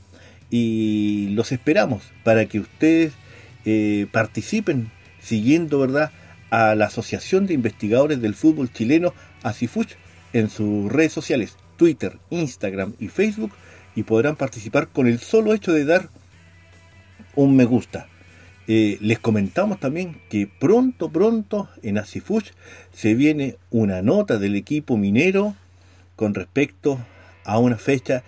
y 0.50 1.28
los 1.36 1.52
esperamos 1.52 2.02
para 2.24 2.48
que 2.48 2.60
ustedes 2.60 3.14
eh, 3.64 4.08
participen 4.12 4.90
siguiendo, 5.22 5.78
¿verdad?, 5.78 6.10
a 6.50 6.74
la 6.74 6.86
Asociación 6.86 7.46
de 7.46 7.54
Investigadores 7.54 8.24
del 8.24 8.34
Fútbol 8.34 8.74
Chileno, 8.74 9.14
ACIFUCH, 9.44 9.98
en 10.34 10.50
sus 10.50 10.92
redes 10.92 11.14
sociales, 11.14 11.58
Twitter, 11.78 12.18
Instagram 12.32 12.96
y 12.98 13.10
Facebook, 13.10 13.52
y 13.96 14.02
podrán 14.02 14.36
participar 14.36 14.88
con 14.88 15.06
el 15.06 15.20
solo 15.20 15.54
hecho 15.54 15.74
de 15.74 15.86
dar 15.86 16.10
un 17.36 17.56
me 17.56 17.66
gusta. 17.66 18.08
Eh, 18.68 18.98
les 19.00 19.20
comentamos 19.20 19.80
también 19.80 20.20
que 20.28 20.50
pronto, 20.60 21.12
pronto 21.12 21.70
en 21.84 22.00
ACIFUCH 22.00 22.52
se 22.94 23.14
viene 23.14 23.58
una 23.70 24.02
nota 24.02 24.40
del 24.40 24.56
equipo 24.56 24.98
minero 24.98 25.54
con 26.20 26.34
respecto 26.34 27.00
a 27.46 27.60
una 27.60 27.78
fecha 27.78 28.24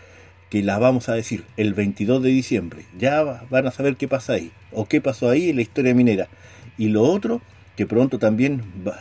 que 0.49 0.63
la 0.63 0.79
vamos 0.79 1.09
a 1.09 1.13
decir 1.13 1.43
el 1.57 1.73
22 1.73 2.23
de 2.23 2.29
diciembre. 2.29 2.85
Ya 2.97 3.43
van 3.49 3.67
a 3.67 3.71
saber 3.71 3.97
qué 3.97 4.07
pasa 4.07 4.31
ahí, 4.31 4.53
o 4.71 4.85
qué 4.85 5.01
pasó 5.01 5.29
ahí 5.29 5.49
en 5.49 5.57
la 5.57 5.63
historia 5.63 5.93
minera. 5.93 6.29
Y 6.77 6.87
lo 6.87 7.03
otro, 7.03 7.41
que 7.75 7.85
pronto 7.85 8.17
también 8.17 8.63
va, 8.87 8.97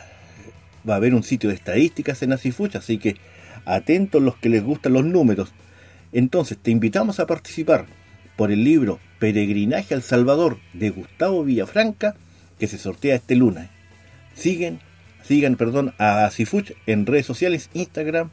a 0.93 0.95
haber 0.97 1.15
un 1.15 1.23
sitio 1.23 1.47
de 1.47 1.55
estadísticas 1.55 2.21
en 2.21 2.33
Asifucha, 2.33 2.79
así 2.79 2.97
que 2.97 3.15
atentos 3.63 4.21
los 4.21 4.35
que 4.35 4.49
les 4.49 4.61
gustan 4.61 4.91
los 4.91 5.05
números. 5.05 5.53
Entonces, 6.11 6.57
te 6.57 6.71
invitamos 6.71 7.21
a 7.21 7.27
participar 7.27 7.85
por 8.35 8.51
el 8.51 8.65
libro 8.65 8.99
Peregrinaje 9.19 9.93
al 9.93 10.01
Salvador 10.01 10.57
de 10.73 10.89
Gustavo 10.89 11.45
Villafranca, 11.45 12.15
que 12.59 12.67
se 12.67 12.77
sortea 12.77 13.15
este 13.15 13.37
lunes. 13.37 13.69
Siguen, 14.33 14.81
sigan, 15.23 15.55
perdón, 15.55 15.93
a 15.97 16.25
Asifuch 16.25 16.73
en 16.87 17.05
redes 17.05 17.25
sociales, 17.25 17.69
Instagram, 17.73 18.31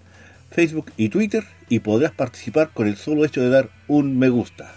Facebook 0.51 0.93
y 0.97 1.09
Twitter 1.09 1.45
y 1.69 1.81
podrás 1.81 2.13
participar 2.13 2.71
con 2.71 2.87
el 2.87 2.97
solo 2.97 3.25
hecho 3.25 3.43
de 3.43 3.51
dar 3.51 3.71
un 3.87 4.19
me 4.19 4.29
gusta. 4.29 4.73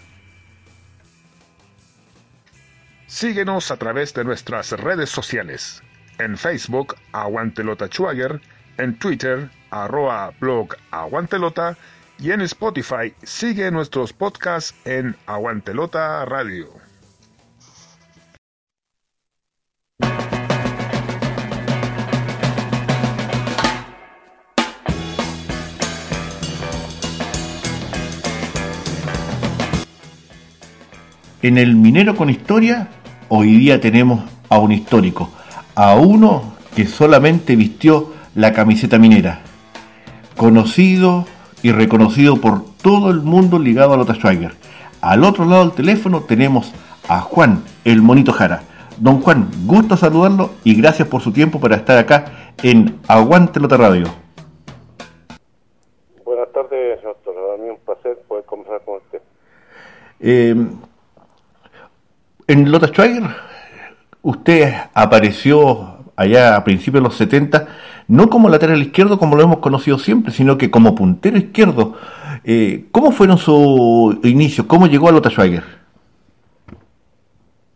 Síguenos 3.06 3.70
a 3.70 3.76
través 3.76 4.14
de 4.14 4.24
nuestras 4.24 4.72
redes 4.72 5.10
sociales. 5.10 5.82
En 6.18 6.38
Facebook, 6.38 6.96
Aguantelota 7.12 7.86
Schwager, 7.88 8.40
en 8.78 8.98
Twitter, 8.98 9.50
arroba 9.70 10.32
blog 10.40 10.76
Aguantelota 10.90 11.76
y 12.18 12.30
en 12.30 12.40
Spotify 12.42 13.12
sigue 13.22 13.70
nuestros 13.70 14.12
podcasts 14.12 14.74
en 14.84 15.16
Aguantelota 15.26 16.24
Radio. 16.24 16.81
En 31.42 31.58
el 31.58 31.74
Minero 31.74 32.14
con 32.14 32.30
Historia, 32.30 32.86
hoy 33.28 33.56
día 33.56 33.80
tenemos 33.80 34.22
a 34.48 34.60
un 34.60 34.70
histórico, 34.70 35.28
a 35.74 35.96
uno 35.96 36.54
que 36.76 36.86
solamente 36.86 37.56
vistió 37.56 38.12
la 38.36 38.52
camiseta 38.52 38.96
minera, 38.96 39.40
conocido 40.36 41.24
y 41.60 41.72
reconocido 41.72 42.40
por 42.40 42.62
todo 42.80 43.10
el 43.10 43.22
mundo 43.22 43.58
ligado 43.58 43.92
a 43.92 43.96
Lota 43.96 44.14
Schweiger. 44.14 44.52
Al 45.00 45.24
otro 45.24 45.44
lado 45.44 45.64
del 45.64 45.72
teléfono 45.72 46.20
tenemos 46.20 46.72
a 47.08 47.18
Juan, 47.22 47.64
el 47.84 48.02
monito 48.02 48.30
Jara. 48.30 48.62
Don 48.98 49.20
Juan, 49.20 49.50
gusto 49.66 49.96
saludarlo 49.96 50.50
y 50.62 50.80
gracias 50.80 51.08
por 51.08 51.22
su 51.22 51.32
tiempo 51.32 51.58
para 51.58 51.74
estar 51.74 51.98
acá 51.98 52.52
en 52.62 53.00
Aguante 53.08 53.58
Lota 53.58 53.78
Radio. 53.78 54.06
Buenas 56.24 56.52
tardes, 56.52 57.02
doctor. 57.02 57.34
Para 57.34 57.64
mí 57.64 57.68
un 57.68 57.78
placer 57.84 58.16
poder 58.28 58.44
conversar 58.44 58.80
con 58.84 58.98
usted. 58.98 59.20
Eh, 60.20 60.54
en 62.46 62.70
Lota 62.70 62.88
Schweiger, 62.88 63.24
usted 64.22 64.72
apareció 64.94 65.98
allá 66.16 66.56
a 66.56 66.64
principios 66.64 67.02
de 67.02 67.08
los 67.08 67.16
70, 67.16 67.68
no 68.08 68.28
como 68.28 68.48
lateral 68.48 68.82
izquierdo 68.82 69.18
como 69.18 69.36
lo 69.36 69.42
hemos 69.42 69.58
conocido 69.58 69.98
siempre, 69.98 70.32
sino 70.32 70.58
que 70.58 70.70
como 70.70 70.94
puntero 70.94 71.36
izquierdo. 71.36 71.94
Eh, 72.44 72.86
¿Cómo 72.92 73.12
fueron 73.12 73.38
sus 73.38 74.24
inicios? 74.24 74.66
¿Cómo 74.66 74.86
llegó 74.86 75.08
a 75.08 75.12
Lota 75.12 75.30
Schweiger? 75.30 75.62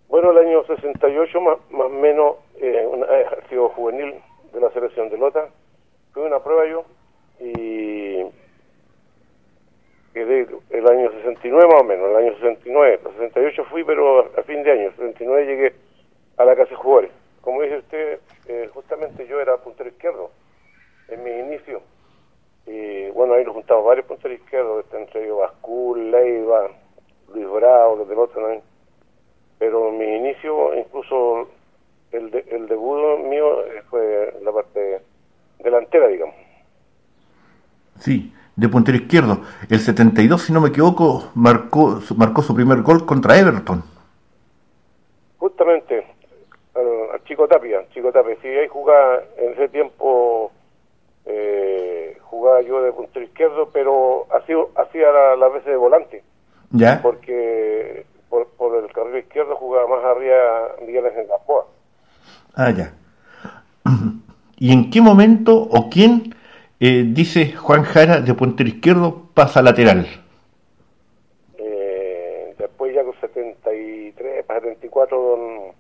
Bueno, 0.09 0.31
el 0.33 0.39
año 0.39 0.65
68, 0.67 1.41
más 1.41 1.57
o 1.71 1.89
menos, 1.89 2.37
eh, 2.61 2.87
un 2.91 3.05
ejercicio 3.05 3.69
juvenil 3.71 4.15
de 4.53 4.61
la 4.61 4.71
selección 4.71 5.11
de 5.11 5.19
Lota. 5.19 5.49
Fui 6.13 6.23
una 6.23 6.39
prueba 6.41 6.63
yo 6.69 6.85
y 7.41 8.25
quedé 10.17 10.47
el 10.71 10.89
año 10.89 11.13
69 11.13 11.69
más 11.71 11.83
o 11.83 11.85
menos, 11.85 12.09
el 12.09 12.17
año 12.17 12.33
69. 12.37 13.01
El 13.05 13.13
68 13.13 13.65
fui, 13.67 13.85
pero 13.85 14.21
a 14.35 14.43
fin 14.45 14.63
de 14.63 14.73
año. 14.73 14.87
El 14.89 14.97
69 14.97 15.47
llegué 15.47 15.75
a 16.39 16.45
la 16.47 16.57
casa 16.57 16.71
de 16.71 16.77
jugadores. 16.77 17.11
Como 17.43 17.61
dice 17.61 17.77
usted, 17.77 18.21
eh, 18.49 18.71
justamente 18.73 19.27
yo 19.27 19.39
era 19.43 19.59
puntero 19.59 19.91
izquierdo 19.91 20.31
en 21.09 21.23
mi 21.23 21.31
inicio. 21.31 21.83
Y 22.67 23.11
bueno, 23.11 23.35
ahí 23.35 23.45
nos 23.45 23.55
juntamos 23.55 23.85
varios 23.85 24.07
punteros 24.07 24.39
izquierdos, 24.39 24.87
este, 24.87 24.97
entre 24.97 25.25
ellos 25.25 25.39
Bascul, 25.39 26.11
Leiva, 26.11 26.71
Luis 27.35 27.49
Bravo, 27.51 27.97
los 27.97 28.09
de 28.09 28.15
Lota 28.15 28.41
también. 28.41 28.63
Pero 29.59 29.91
en 29.91 29.99
mi 29.99 30.17
inicio, 30.17 30.75
incluso 30.79 31.51
el, 32.13 32.31
de, 32.31 32.43
el 32.53 32.69
debut 32.69 33.19
mío 33.19 33.67
eh, 33.67 33.83
fue 33.91 34.35
la 34.43 34.51
parte 34.51 35.03
delantera, 35.59 36.09
digamos. 36.09 36.35
Sí, 37.99 38.33
de 38.57 38.69
puntero 38.69 38.97
izquierdo. 38.97 39.43
El 39.69 39.81
72, 39.81 40.43
si 40.43 40.53
no 40.53 40.61
me 40.61 40.71
equivoco, 40.71 41.31
marcó, 41.35 42.01
marcó 42.17 42.43
su 42.43 42.55
primer 42.55 42.83
gol 42.83 43.05
contra 43.05 43.39
Everton. 43.39 43.85
Justamente, 45.39 46.07
al, 46.75 47.23
Chico 47.25 47.47
Tapia, 47.47 47.87
Chico 47.93 48.11
Tapia, 48.11 48.37
sí, 48.43 48.49
ahí 48.49 48.67
jugaba 48.69 49.21
en 49.37 49.53
ese 49.53 49.69
tiempo, 49.69 50.51
eh, 51.27 52.19
jugaba 52.23 52.63
yo 52.63 52.83
de 52.83 52.93
puntero 52.93 53.25
izquierdo, 53.25 53.69
pero 53.73 54.27
hacía, 54.35 54.57
hacía 54.77 55.13
la, 55.13 55.37
las 55.37 55.53
veces 55.53 55.69
de 55.69 55.77
volante. 55.77 56.25
¿Ya? 56.71 57.01
Porque 57.01 58.07
por, 58.29 58.49
por 58.49 58.83
el 58.83 58.91
carril 58.93 59.19
izquierdo 59.19 59.55
jugaba 59.57 59.87
más 59.87 60.05
arriba 60.05 60.75
Miguel 60.85 61.07
en 61.07 61.29
Gamboa. 61.29 61.67
Ah, 62.55 62.71
ya. 62.71 62.93
¿Y 64.59 64.73
en 64.73 64.91
qué 64.91 65.01
momento 65.03 65.55
o 65.55 65.91
quién 65.91 66.35
eh, 66.79 67.05
dice 67.07 67.53
Juan 67.53 67.85
Jara 67.85 68.21
de 68.21 68.35
puntero 68.35 68.69
izquierdo 68.69 69.29
pasa 69.33 69.63
lateral? 69.63 70.07
Eh, 71.57 72.55
después 72.59 72.95
ya 72.95 73.03
con 73.03 73.15
73, 73.21 74.45
74, 74.47 75.75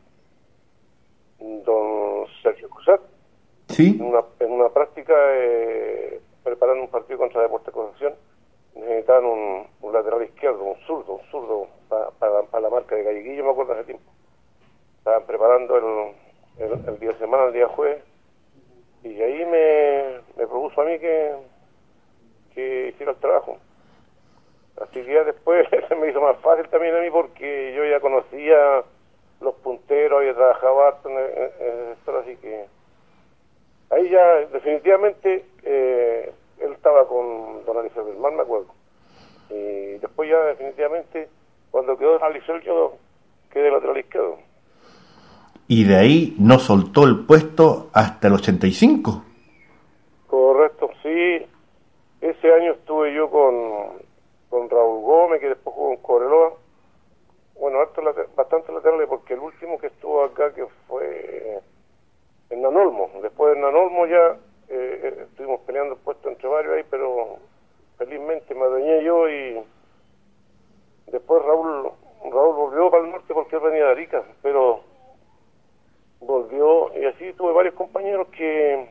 don, 1.38 1.64
don 1.64 2.26
Sergio 2.42 2.70
Cruzat. 2.70 3.00
Sí. 3.68 3.96
En 3.98 4.06
una, 4.06 4.20
en 4.40 4.52
una 4.52 4.68
práctica, 4.70 5.14
eh, 5.34 6.20
preparando 6.42 6.84
un 6.84 6.90
partido 6.90 7.18
contra 7.18 7.42
Deporte 7.42 7.70
Concepción, 7.72 8.14
necesitaban 8.74 9.24
un, 9.24 9.66
un 9.82 9.92
lateral 9.92 10.22
izquierdo, 10.22 10.62
un 10.62 10.76
zurdo, 10.86 11.14
un 11.16 11.30
zurdo 11.30 11.66
para 11.88 12.60
la 12.60 12.70
marca 12.70 12.94
de 12.94 13.02
Galleguillo, 13.02 13.44
me 13.44 13.50
acuerdo 13.50 13.74
hace 13.74 13.84
tiempo. 13.84 14.10
Estaban 14.98 15.24
preparando 15.26 15.76
el, 15.76 16.64
el, 16.64 16.88
el 16.88 16.98
día 16.98 17.10
de 17.10 17.18
semana, 17.18 17.44
el 17.46 17.52
día 17.52 17.68
jueves, 17.68 18.02
y 19.12 19.22
ahí 19.22 19.44
me, 19.44 20.20
me 20.36 20.46
propuso 20.46 20.80
a 20.80 20.84
mí 20.84 20.98
que, 20.98 21.34
que 22.54 22.88
hiciera 22.88 23.12
el 23.12 23.18
trabajo. 23.18 23.58
Así 24.80 25.02
que 25.02 25.14
ya 25.14 25.24
después 25.24 25.66
se 25.88 25.94
me 25.94 26.10
hizo 26.10 26.20
más 26.20 26.38
fácil 26.38 26.68
también 26.68 26.96
a 26.96 27.00
mí 27.00 27.10
porque 27.10 27.74
yo 27.74 27.84
ya 27.84 28.00
conocía 28.00 28.84
los 29.40 29.54
punteros, 29.56 30.20
había 30.20 30.34
trabajado 30.34 30.82
harto 30.82 31.08
en 31.10 31.18
el, 31.18 31.94
sector, 31.96 32.16
así 32.16 32.36
que 32.36 32.66
ahí 33.90 34.08
ya 34.08 34.46
definitivamente 34.46 35.44
eh, 35.62 36.32
él 36.58 36.72
estaba 36.72 37.06
con 37.06 37.64
don 37.64 37.76
Alicia 37.76 38.02
Belmán, 38.02 38.36
me 38.36 38.42
acuerdo. 38.42 38.68
Y 39.50 39.98
después 39.98 40.28
ya 40.28 40.38
definitivamente 40.46 41.28
cuando 41.70 41.96
quedó 41.96 42.22
Alicia 42.22 42.58
yo 42.60 42.96
quedé 43.50 43.70
lateral 43.70 43.98
izquierdo 43.98 44.38
y 45.68 45.84
de 45.84 45.96
ahí 45.96 46.36
no 46.38 46.58
soltó 46.58 47.04
el 47.04 47.26
puesto 47.26 47.90
hasta 47.92 48.28
el 48.28 48.34
85. 48.34 49.24
Correcto, 50.26 50.90
sí. 51.02 51.46
Ese 52.20 52.52
año 52.52 52.72
estuve 52.72 53.14
yo 53.14 53.30
con, 53.30 53.54
con 54.48 54.70
Raúl 54.70 55.02
Gómez, 55.02 55.40
que 55.40 55.48
después 55.48 55.74
jugó 55.74 55.88
con 55.88 56.02
Coreloa. 56.02 56.52
Bueno, 57.58 57.78
bastante 58.36 58.72
laterales 58.72 59.08
porque 59.08 59.34
el 59.34 59.40
último 59.40 59.78
que 59.78 59.86
estuvo 59.88 60.22
acá, 60.24 60.52
que 60.52 60.66
fue 60.86 61.60
en 62.50 62.62
Nanolmo. 62.62 63.10
Después 63.22 63.54
de 63.54 63.60
Nanolmo 63.60 64.06
ya 64.06 64.36
eh, 64.68 65.00
eh, 65.02 65.26
estuvimos 65.30 65.60
peleando 65.60 65.94
el 65.94 66.00
puesto 66.00 66.28
entre 66.28 66.48
varios 66.48 66.74
ahí, 66.74 66.84
pero 66.90 67.38
felizmente 67.98 68.54
me 68.54 68.62
adueñé 68.62 69.04
yo 69.04 69.28
y 69.28 69.62
después 71.06 71.42
Raúl 71.44 71.90
Raúl 72.30 72.56
volvió 72.56 72.90
para 72.90 73.04
el 73.04 73.12
norte 73.12 73.32
porque 73.32 73.56
él 73.56 73.62
venía 73.62 73.84
de 73.86 73.92
Arica, 73.92 74.24
pero 74.42 74.80
volvió 76.20 76.90
y 77.00 77.04
así 77.06 77.32
tuve 77.36 77.52
varios 77.52 77.74
compañeros 77.74 78.28
que 78.28 78.88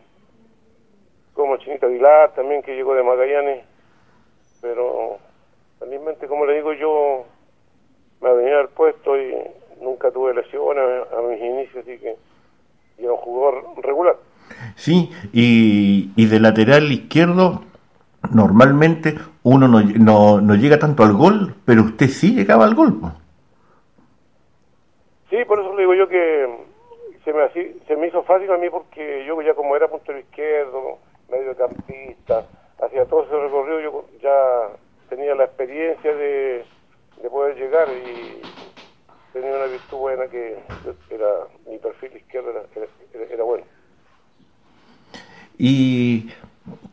como 1.34 1.58
Chinita 1.58 1.88
Aguilar 1.88 2.34
también 2.34 2.62
que 2.62 2.76
llegó 2.76 2.96
de 2.96 3.04
Magallanes 3.04 3.66
pero 4.62 5.18
felizmente 5.80 6.28
como 6.28 6.46
le 6.46 6.56
digo 6.56 6.74
yo 6.74 7.26
me 8.22 8.34
venía 8.34 8.60
al 8.60 8.70
puesto 8.70 9.18
y 9.20 9.34
nunca 9.82 10.12
tuve 10.12 10.34
lesiones 10.34 10.84
a, 11.12 11.22
mis 11.22 11.42
inicios 11.42 11.86
así 11.86 11.98
que 11.98 12.16
era 12.98 13.12
un 13.12 13.18
jugador 13.18 13.66
regular. 13.84 14.16
Sí 14.76 15.12
y, 15.34 16.12
y 16.16 16.26
de 16.28 16.40
lateral 16.40 16.92
izquierdo 16.92 17.64
normalmente 18.32 19.16
uno 19.44 19.68
no, 19.68 19.82
no, 19.82 20.42
no 20.42 20.56
llega 20.56 20.80
tanto 20.80 21.04
al 21.04 21.14
gol 21.14 21.56
pero 21.66 21.84
usted 21.84 22.08
sí 22.08 22.34
llegaba 22.34 22.66
al 22.66 22.76
gol 22.76 23.00
sí 25.30 25.38
por 25.46 25.60
eso 25.60 25.74
le 25.76 25.82
digo 25.82 25.94
yo 25.94 26.08
que 26.08 26.65
se 27.26 27.34
me, 27.34 27.42
así, 27.42 27.82
se 27.88 27.96
me 27.98 28.08
hizo 28.08 28.24
fácil 28.24 28.52
a 28.52 28.58
mí 28.58 28.70
porque 28.70 29.26
yo 29.28 29.42
ya 29.42 29.56
como 29.56 29.76
era 29.76 29.88
puntero 29.88 30.20
izquierdo, 30.20 31.00
mediocampista, 31.30 32.46
hacía 32.82 33.06
todo 33.06 33.24
ese 33.24 33.36
recorrido, 33.36 33.80
yo 33.82 34.06
ya 34.22 34.70
tenía 35.10 35.34
la 35.34 35.46
experiencia 35.46 36.14
de, 36.14 36.64
de 37.22 37.30
poder 37.30 37.58
llegar 37.58 37.88
y 37.90 38.42
tenía 39.34 39.56
una 39.56 39.66
virtud 39.66 39.98
buena 39.98 40.28
que 40.28 40.56
era 41.10 41.28
mi 41.68 41.78
perfil 41.80 42.16
izquierdo 42.16 42.52
era, 42.52 42.88
era, 43.32 43.44
bueno. 43.44 43.64
Y 45.58 46.30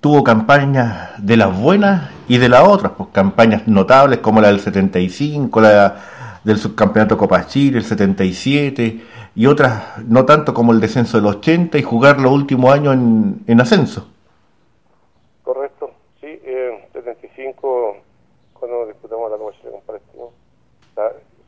tuvo 0.00 0.24
campañas 0.24 1.24
de 1.24 1.36
las 1.36 1.60
buenas 1.60 2.10
y 2.26 2.38
de 2.38 2.48
las 2.48 2.66
otras, 2.66 2.92
pues 2.96 3.10
campañas 3.12 3.68
notables 3.68 4.20
como 4.20 4.40
la 4.40 4.48
del 4.48 4.60
75, 4.60 5.60
la 5.60 6.40
del 6.42 6.58
subcampeonato 6.58 7.18
Copa 7.18 7.46
Chile, 7.46 7.78
el 7.78 7.84
77, 7.84 9.00
y 9.34 9.46
otras 9.46 9.98
no 10.06 10.24
tanto 10.24 10.52
como 10.52 10.72
el 10.72 10.80
descenso 10.80 11.16
del 11.16 11.26
80 11.26 11.78
y 11.78 11.82
jugar 11.82 12.20
los 12.20 12.32
últimos 12.32 12.72
años 12.72 12.94
en, 12.94 13.40
en 13.46 13.60
ascenso. 13.60 14.08
Correcto, 15.42 15.92
sí, 16.20 16.40
en 16.44 16.80
75 16.92 17.96
cuando 18.62 18.86
disputamos 18.86 19.28
la 19.30 19.38
Copa 19.38 19.56
Chile 19.58 19.72
con 19.72 19.80
Palestino, 19.80 20.30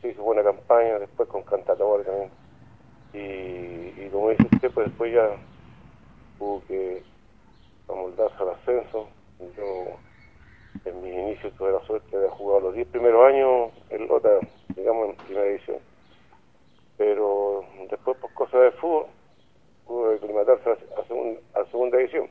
se 0.02 0.08
hizo 0.08 0.22
buena 0.24 0.42
campaña, 0.42 0.98
después 0.98 1.28
con 1.28 1.42
Cantador 1.42 2.02
también. 2.04 2.30
Y, 3.12 4.08
como 4.08 4.30
dice 4.30 4.48
usted, 4.52 4.70
pues 4.72 4.88
después 4.88 5.14
ya 5.14 5.30
hubo 6.40 6.60
que 6.66 7.04
amoldarse 7.88 8.34
al 8.40 8.48
ascenso. 8.50 9.06
Yo 9.56 9.96
en 10.84 11.02
mis 11.04 11.14
inicios 11.14 11.52
tuve 11.54 11.70
la 11.70 11.86
suerte 11.86 12.10
de 12.10 12.16
haber 12.16 12.30
jugado 12.30 12.60
los 12.62 12.74
10 12.74 12.88
primeros 12.88 13.24
años 13.28 13.70
en 13.90 14.08
Lota, 14.08 14.30
digamos, 14.74 15.10
en 15.10 15.16
primera 15.16 15.46
edición 15.46 15.78
pero 16.96 17.64
después 17.90 18.16
por 18.18 18.32
cosas 18.32 18.60
de 18.60 18.70
fútbol 18.72 19.06
pudo 19.86 20.14
aclimatarse 20.14 20.70
a, 20.70 21.60
a, 21.60 21.64
segunda 21.70 21.98
edición. 21.98 22.26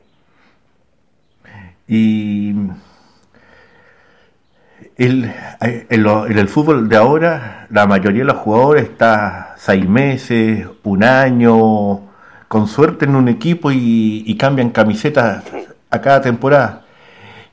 Y 1.86 2.54
el, 4.96 5.24
en, 5.60 5.86
en, 5.90 6.38
el 6.38 6.48
fútbol 6.48 6.88
de 6.88 6.96
ahora, 6.96 7.66
la 7.70 7.86
mayoría 7.86 8.22
de 8.22 8.32
los 8.32 8.38
jugadores 8.38 8.84
está 8.84 9.54
seis 9.56 9.88
meses, 9.88 10.66
un 10.82 11.04
año, 11.04 12.00
con 12.48 12.66
suerte 12.66 13.04
en 13.04 13.16
un 13.16 13.28
equipo 13.28 13.70
y, 13.70 14.24
y 14.26 14.36
cambian 14.36 14.70
camisetas 14.70 15.44
a 15.90 16.00
cada 16.00 16.20
temporada. 16.20 16.84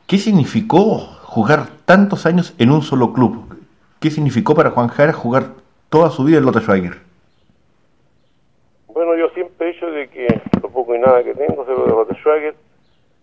¿Qué 0.07 0.17
significó 0.17 0.99
jugar 1.23 1.67
tantos 1.85 2.25
años 2.25 2.53
en 2.57 2.71
un 2.71 2.81
solo 2.81 3.13
club? 3.13 3.57
¿Qué 3.99 4.09
significó 4.09 4.55
para 4.55 4.71
Juan 4.71 4.87
Jara 4.87 5.13
jugar 5.13 5.60
toda 5.91 6.09
su 6.09 6.23
vida 6.23 6.37
en 6.37 6.45
Lota 6.45 6.61
Schwager? 6.61 6.97
Bueno, 8.87 9.15
yo 9.15 9.29
siempre 9.31 9.69
he 9.69 9.73
dicho 9.73 9.91
de 9.91 10.07
que 10.07 10.27
lo 10.61 10.69
poco 10.69 10.95
y 10.95 10.99
nada 10.99 11.21
que 11.23 11.35
tengo 11.35 11.65
se 11.65 11.71
lo 11.71 11.83
de 11.83 11.89
Lota 11.89 12.15
Schwager. 12.15 12.55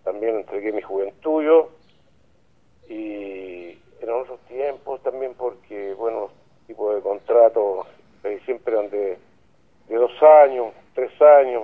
También 0.03 0.37
entregué 0.37 0.71
mi 0.71 0.81
juventud. 0.81 1.43
Y 2.87 3.77
en 4.01 4.09
otros 4.09 4.39
tiempos 4.47 5.01
también 5.01 5.33
porque, 5.35 5.93
bueno, 5.95 6.21
los 6.21 6.31
tipos 6.67 6.95
de 6.95 7.01
contratos 7.01 7.87
eh, 8.23 8.39
siempre 8.45 8.73
eran 8.73 8.89
de, 8.91 9.17
dos 9.89 10.11
años, 10.45 10.67
tres 10.93 11.11
años. 11.21 11.63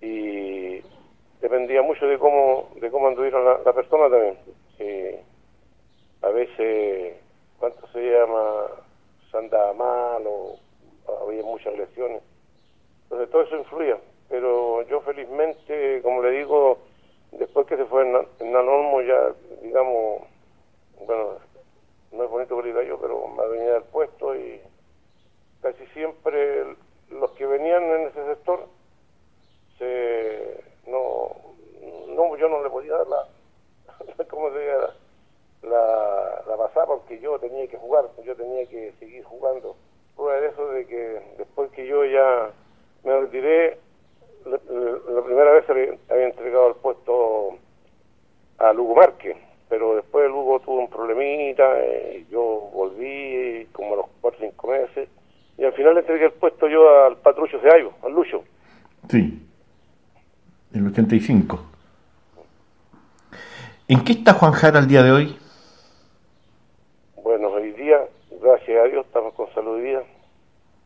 Y 0.00 0.80
dependía 1.40 1.82
mucho 1.82 2.06
de 2.06 2.18
cómo 2.18 2.70
de 2.80 2.88
cómo 2.90 3.08
anduviera 3.08 3.40
la, 3.40 3.58
la 3.64 3.72
persona 3.72 4.08
también. 4.08 4.36
a 6.22 6.28
veces, 6.28 7.14
¿cuánto 7.58 7.86
se 7.88 8.00
llama? 8.00 8.87
Se 9.30 9.36
andaba 9.36 9.72
mal 9.74 10.22
o 10.26 10.56
había 11.24 11.42
muchas 11.42 11.76
lesiones. 11.76 12.22
Entonces 13.04 13.30
todo 13.30 13.42
eso 13.42 13.56
influía. 13.56 13.98
Pero 14.28 14.82
yo 14.82 15.00
felizmente, 15.00 16.02
como 16.02 16.22
le 16.22 16.30
digo, 16.32 16.78
después 17.32 17.66
que 17.66 17.76
se 17.76 17.86
fue 17.86 18.02
en 18.02 18.52
Nanormo 18.52 19.00
ya, 19.02 19.32
digamos, 19.62 20.22
bueno, 21.06 21.38
no 22.12 22.24
es 22.24 22.30
bonito 22.30 22.56
que 22.60 22.68
diga 22.68 22.82
yo, 22.82 22.98
pero 23.00 23.26
me 23.28 23.48
venía 23.48 23.74
del 23.74 23.82
puesto 23.84 24.34
y 24.34 24.60
casi 25.62 25.86
siempre 25.88 26.76
los 27.10 27.30
que 27.32 27.46
venían 27.46 27.82
en 27.82 28.08
ese 28.08 28.24
sector 28.26 28.66
se 29.78 30.64
no 30.86 31.30
no 32.08 32.36
yo 32.36 32.48
no 32.48 32.62
le 32.62 32.70
podía 32.70 32.92
dar 32.92 33.06
la 33.06 34.24
como 34.28 34.50
se 34.50 34.58
diga 34.60 34.94
la, 35.62 36.42
la 36.46 36.56
pasada 36.56 36.86
porque 36.86 37.18
yo 37.20 37.38
tenía 37.38 37.66
que 37.66 37.76
jugar 37.76 38.04
yo 38.24 38.36
tenía 38.36 38.66
que 38.66 38.92
seguir 38.98 39.24
jugando 39.24 39.76
prueba 40.16 40.40
de 40.40 40.48
eso 40.48 40.68
de 40.70 40.86
que 40.86 41.22
después 41.38 41.70
que 41.72 41.86
yo 41.86 42.04
ya 42.04 42.50
me 43.04 43.20
retiré 43.20 43.78
la, 44.44 45.22
primera 45.24 45.52
vez 45.52 45.68
había, 45.68 46.26
entregado 46.26 46.68
el 46.68 46.74
puesto 46.76 47.58
a 48.58 48.72
Lugo 48.72 48.94
Márquez 48.94 49.36
pero 49.68 49.96
después 49.96 50.24
el 50.24 50.32
Hugo 50.32 50.60
tuvo 50.60 50.80
un 50.80 50.88
problemita, 50.88 51.64
eh, 51.80 52.24
yo 52.30 52.70
volví 52.72 53.66
como 53.72 53.94
a 53.94 53.96
los 53.98 54.06
cuatro 54.20 54.40
o 54.40 54.50
cinco 54.50 54.68
meses, 54.68 55.08
y 55.58 55.64
al 55.64 55.72
final 55.74 55.94
le 55.94 56.00
entregué 56.00 56.26
el 56.26 56.32
puesto 56.32 56.68
yo 56.68 57.04
al 57.04 57.16
Patrucho 57.18 57.60
Ceallo, 57.60 57.92
al 58.02 58.12
Lucho. 58.12 58.44
Sí, 59.10 59.46
el 60.72 60.86
85. 60.86 61.64
¿En 63.88 64.04
qué 64.04 64.12
está 64.12 64.34
Juan 64.34 64.52
Jara 64.52 64.80
el 64.80 64.88
día 64.88 65.02
de 65.02 65.12
hoy? 65.12 65.38
Bueno, 67.22 67.48
hoy 67.48 67.72
día, 67.72 67.98
gracias 68.40 68.84
a 68.84 68.88
Dios, 68.88 69.06
salud 69.68 69.78
y 69.80 69.82
vida, 69.82 70.02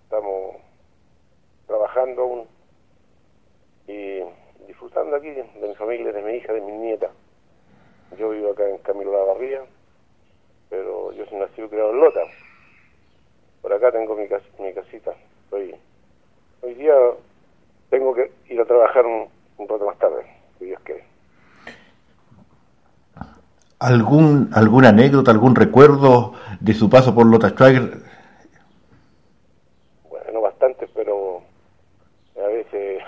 estamos 0.05 0.57
trabajando 1.69 2.23
aún 2.23 2.47
y 3.87 4.21
disfrutando 4.67 5.17
aquí 5.17 5.31
de 5.31 5.45
mi 5.69 5.75
familia, 5.77 6.13
de 6.13 6.23
mi 6.23 6.33
hija, 6.33 6.53
de 6.53 6.61
mi 6.61 6.73
nieta. 6.73 7.11
Yo 8.19 8.31
vivo 8.31 8.51
acá 8.51 8.69
en 8.69 8.79
Camilo 8.79 9.13
La 9.13 9.25
Barría, 9.33 9.63
pero 10.69 11.13
yo 11.13 11.25
soy 11.27 11.39
nacido 11.39 11.67
y 11.67 11.71
criado 11.71 11.91
en 11.91 12.01
Lota. 12.01 12.21
Por 13.63 13.73
acá 13.73 13.93
tengo 13.93 14.17
mi, 14.17 14.27
cas- 14.27 14.43
mi 14.59 14.73
casita. 14.75 15.15
Hoy, 15.51 15.75
hoy 16.63 16.75
día 16.75 16.95
tengo 17.91 18.15
que 18.15 18.33
ir 18.49 18.61
a 18.61 18.65
trabajar 18.65 19.07
un, 19.07 19.29
un 19.59 19.69
rato 19.69 19.87
más 19.87 19.99
tarde, 19.99 20.27
si 20.59 20.65
Dios 20.67 20.81
quiere. 20.83 21.05
¿Algún, 23.79 24.51
¿Alguna 24.55 24.91
anécdota, 24.91 25.31
algún 25.33 25.55
recuerdo 25.57 26.35
de 26.61 26.73
su 26.75 26.89
paso 26.89 27.15
por 27.15 27.27
Lota 27.27 27.51
Schwager? 27.51 28.03
Bueno, 30.09 30.41
bastante, 30.41 30.87
pero 30.95 31.43
a 32.41 32.47
veces 32.47 33.03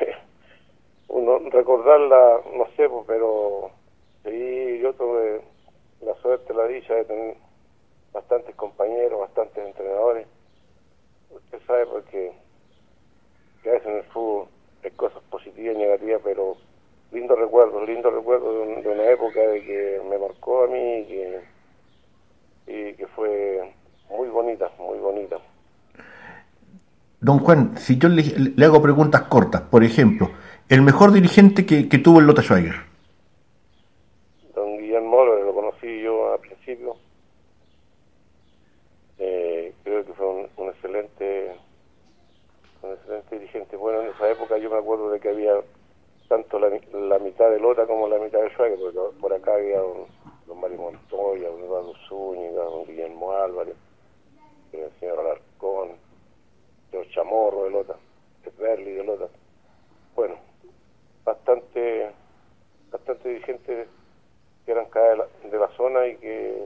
uno 1.08 1.38
recordarla, 1.54 2.40
no 2.56 2.66
sé, 2.76 2.88
pues, 2.88 3.04
pero 3.06 3.70
sí, 4.24 4.78
yo 4.82 4.92
tuve 4.94 5.42
la 6.02 6.14
suerte, 6.16 6.52
la 6.52 6.66
dicha 6.66 6.94
de 6.94 7.04
tener 7.04 7.36
bastantes 8.12 8.54
compañeros, 8.56 9.20
bastantes 9.20 9.64
entrenadores. 9.66 10.26
Usted 11.30 11.58
sabe 11.66 11.86
porque 11.86 12.32
que 13.62 13.70
a 13.70 13.72
veces 13.74 13.88
en 13.88 13.96
el 13.96 14.04
fútbol 14.04 14.48
hay 14.82 14.90
cosas 14.92 15.22
positivas 15.30 15.74
y 15.74 15.78
negativas, 15.78 16.20
pero 16.22 16.56
lindos 17.12 17.38
recuerdos, 17.38 17.88
lindos 17.88 18.12
recuerdos 18.12 18.54
de, 18.54 18.60
un- 18.60 18.82
de 18.82 18.88
una 18.88 19.10
época 19.10 19.40
de 19.40 19.62
que 19.64 20.00
me 20.08 20.18
marcó 20.18 20.64
a 20.64 20.66
mí 20.66 20.98
y 20.98 21.04
que, 21.06 21.40
y 22.66 22.94
que 22.94 23.06
fue 23.08 23.72
muy 24.10 24.28
bonita, 24.28 24.70
muy 24.78 24.98
bonita. 24.98 25.38
Don 27.20 27.38
Juan, 27.38 27.78
si 27.78 27.96
yo 27.98 28.08
le 28.10 28.64
hago 28.66 28.82
preguntas 28.82 29.22
cortas, 29.22 29.62
por 29.62 29.82
ejemplo, 29.82 30.28
el 30.68 30.82
mejor 30.82 31.12
dirigente 31.12 31.66
que, 31.66 31.88
que 31.88 31.98
tuvo 31.98 32.20
el 32.20 32.26
Lota 32.26 32.42
Schwager. 32.42 32.74
Don 34.54 34.78
Guillermo 34.78 35.08
Moro, 35.08 35.44
lo 35.44 35.54
conocí 35.54 36.02
yo 36.02 36.32
al 36.32 36.40
principio. 36.40 36.96
Eh, 39.18 39.72
creo 39.84 40.04
que 40.04 40.12
fue 40.14 40.26
un, 40.26 40.48
un 40.56 40.68
excelente 40.70 41.56
un 42.82 42.92
excelente 42.92 43.38
dirigente. 43.38 43.76
Bueno, 43.76 44.02
en 44.02 44.08
esa 44.08 44.30
época 44.30 44.58
yo 44.58 44.70
me 44.70 44.78
acuerdo 44.78 45.10
de 45.10 45.20
que 45.20 45.28
había 45.28 45.52
tanto 46.28 46.58
la, 46.58 46.68
la 46.92 47.18
mitad 47.18 47.50
de 47.50 47.60
Lota 47.60 47.86
como 47.86 48.08
la 48.08 48.18
mitad 48.18 48.40
de 48.40 48.50
Schwager, 48.50 48.78
porque 48.78 48.98
por 49.20 49.32
acá 49.32 49.54
había 49.54 49.78
don, 49.78 50.06
don 50.46 50.60
Mario 50.60 50.78
Montoya, 50.78 51.48
don 51.48 51.60
Eduardo 51.60 51.92
Zúñiga, 52.08 52.62
don 52.64 52.86
Guillermo 52.86 53.32
Álvarez, 53.32 53.76
el 54.72 54.90
señor 54.98 55.20
Alarcón, 55.20 55.90
el 56.92 57.10
Chamorro 57.10 57.64
de 57.64 57.70
Lota, 57.70 57.94
Berli 58.58 58.92
de 58.92 59.04
Lota. 59.04 59.28
Bueno, 60.16 60.36
bastante, 61.24 62.10
bastante 62.90 63.28
dirigentes 63.28 63.88
que 64.64 64.72
eran 64.72 64.86
acá 64.86 65.00
de 65.00 65.16
la, 65.16 65.26
de 65.50 65.58
la 65.58 65.68
zona 65.76 66.06
y 66.06 66.16
que 66.16 66.64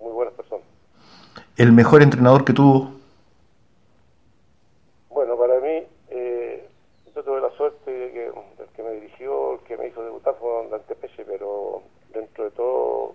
muy 0.00 0.12
buenas 0.12 0.34
personas. 0.34 0.66
El 1.56 1.72
mejor 1.72 2.02
entrenador 2.02 2.44
que 2.44 2.52
tuvo. 2.52 2.92
Bueno, 5.10 5.36
para 5.36 5.60
mí, 5.60 5.82
eh, 6.08 6.68
yo 7.14 7.22
tuve 7.22 7.40
la 7.40 7.50
suerte 7.50 7.90
de 7.90 8.12
que 8.12 8.26
el 8.26 8.68
que 8.74 8.82
me 8.82 8.92
dirigió, 8.92 9.54
el 9.54 9.60
que 9.60 9.76
me 9.76 9.88
hizo 9.88 10.02
debutar 10.02 10.34
fue 10.38 10.48
Don 10.48 10.70
Dante 10.70 10.94
Pese, 10.94 11.24
pero 11.24 11.82
dentro 12.12 12.44
de 12.44 12.50
todos 12.52 13.14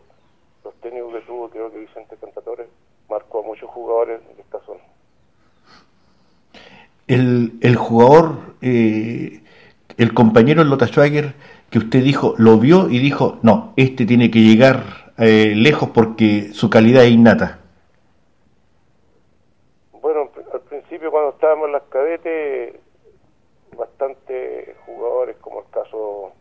los 0.64 0.74
técnicos 0.76 1.14
que 1.14 1.22
tuvo, 1.22 1.50
creo 1.50 1.72
que 1.72 1.80
Vicente 1.80 2.18
Cantatore 2.18 2.68
marcó 3.10 3.40
a 3.40 3.44
muchos 3.44 3.70
jugadores 3.70 4.22
de 4.36 4.42
esta 4.42 4.60
zona. 4.66 4.82
El, 7.08 7.54
el 7.62 7.76
jugador, 7.76 8.56
eh, 8.62 9.42
el 9.98 10.14
compañero 10.14 10.64
Lota 10.64 10.88
Schwager 10.88 11.34
que 11.70 11.80
usted 11.80 12.04
dijo, 12.04 12.36
lo 12.38 12.58
vio 12.58 12.90
y 12.90 13.00
dijo, 13.00 13.40
no, 13.42 13.74
este 13.76 14.06
tiene 14.06 14.30
que 14.32 14.40
llegar 14.40 14.84
eh, 15.18 15.54
lejos 15.56 15.90
porque 15.90 16.50
su 16.54 16.70
calidad 16.70 17.04
es 17.06 17.12
innata. 17.12 17.60
Bueno, 20.02 20.30
al 20.54 20.62
principio 20.62 21.12
cuando 21.12 21.32
estábamos 21.32 21.68
en 21.68 21.72
las 21.74 21.84
cadetes, 21.84 22.76
bastante 23.78 24.76
jugadores, 24.86 25.36
como 25.42 25.62
el 25.62 25.66
caso 25.72 26.32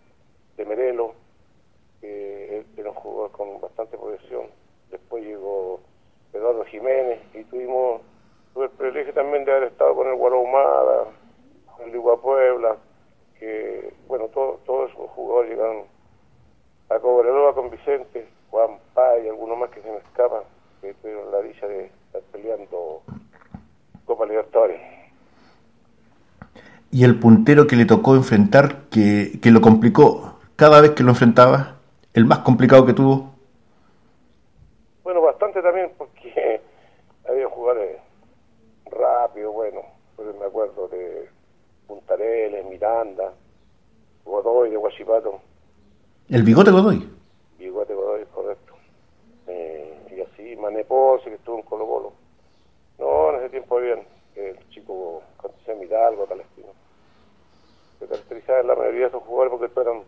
de 0.57 0.65
Merelo, 0.67 1.15
que 2.01 2.65
era 2.77 2.91
un 2.91 2.95
jugador 2.97 3.31
con 3.33 3.61
bastante 3.61 3.97
posesión. 3.97 4.43
Después 4.91 5.25
llegó 5.25 5.81
Eduardo 6.33 6.65
Jiménez 6.67 7.21
y 7.35 7.43
tuvimos, 7.45 8.03
tuve 8.53 8.67
el 8.67 8.71
privilegio 8.73 9.15
también 9.15 9.45
de 9.45 9.53
haber 9.53 9.69
estado 9.69 9.95
con 9.95 10.07
el 10.09 10.15
Guarau 10.15 10.43
Humada, 10.43 11.05
el 11.85 11.93
Ligua 11.93 12.21
Puebla, 12.21 12.77
que, 13.39 13.93
bueno, 14.07 14.27
todo- 14.29 14.61
todos 14.65 14.91
esos 14.91 15.11
jugadores 15.11 15.51
llegaron 15.53 15.83
a 16.91 16.99
Cobreloa 17.01 17.55
con 17.55 17.71
Vicente, 17.71 18.29
Juan 18.51 18.79
Pay, 18.95 19.29
algunos 19.29 19.59
más 19.59 19.71
que 19.71 19.81
se 19.83 19.91
me 19.91 19.97
escapan, 19.99 20.43
que 20.81 20.95
tuvieron 20.95 21.33
la 21.33 21.41
dicha 21.43 21.67
de 21.67 21.87
estar 21.87 22.23
peleando 22.31 23.03
Copa 24.05 24.27
Libertadores. 24.27 24.81
Y 26.93 27.03
el 27.03 27.19
puntero 27.45 27.67
que 27.67 27.77
le 27.77 27.85
tocó 27.85 28.15
enfrentar, 28.15 28.89
que, 28.91 29.39
que 29.43 29.51
lo 29.51 29.61
complicó 29.61 30.39
cada 30.57 30.81
vez 30.81 30.93
que 30.93 31.03
lo 31.03 31.11
enfrentaba, 31.11 31.77
el 32.15 32.25
más 32.25 32.39
complicado 32.39 32.87
que 32.87 32.95
tuvo. 32.95 33.35
Bueno, 35.03 35.21
bastante 35.21 35.61
también 35.61 35.93
porque 35.99 36.63
había 37.29 37.47
jugadores 37.51 37.99
rápidos, 38.87 39.53
bueno, 39.53 39.83
pues 40.17 40.35
me 40.41 40.47
acuerdo 40.47 40.89
de 40.89 41.29
Puntareles, 41.87 42.65
Miranda, 42.65 43.31
Godoy 44.25 44.71
de 44.71 44.79
Guachipato, 44.79 45.39
El 46.31 46.45
bigote 46.45 46.71
Godoy. 46.71 47.07
Bigote 47.59 47.93
Godoy, 47.93 48.25
correcto. 48.33 48.73
Eh, 49.49 50.17
y 50.17 50.21
así, 50.23 50.57
Mané 50.57 50.83
Ponce, 50.85 51.29
que 51.29 51.37
estuvo 51.37 51.59
en 51.59 51.63
Colo 51.65 51.87
Colo. 51.87 52.13
No, 52.99 53.35
en 53.35 53.41
ese 53.41 53.51
tiempo 53.51 53.77
habían 53.77 54.01
el 54.35 54.59
chico 54.71 55.23
Concepción 55.37 55.83
Hidalgo, 55.83 56.25
Palestino. 56.25 56.84
Se 57.99 58.07
caracterizaba 58.07 58.61
en 58.61 58.67
la 58.67 58.75
mayoría 58.75 59.01
de 59.03 59.07
esos 59.07 59.23
jugadores 59.23 59.59
porque 59.59 59.81
eran 59.81 60.03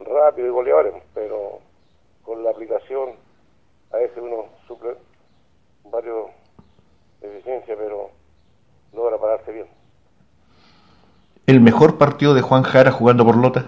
rápidos 0.00 0.48
y 0.48 0.52
goleadores, 0.52 0.94
pero 1.14 1.60
con 2.24 2.42
la 2.44 2.50
aplicación 2.50 3.10
a 3.92 3.96
veces 3.98 4.18
uno 4.18 4.46
suple 4.66 4.94
varios 5.84 6.30
deficiencias, 7.20 7.76
pero 7.78 8.10
logra 8.92 9.18
pararse 9.18 9.52
bien. 9.52 9.66
El 11.46 11.60
mejor 11.60 11.98
partido 11.98 12.34
de 12.34 12.42
Juan 12.42 12.62
Jara 12.62 12.92
jugando 12.92 13.24
por 13.24 13.36
Lota. 13.36 13.66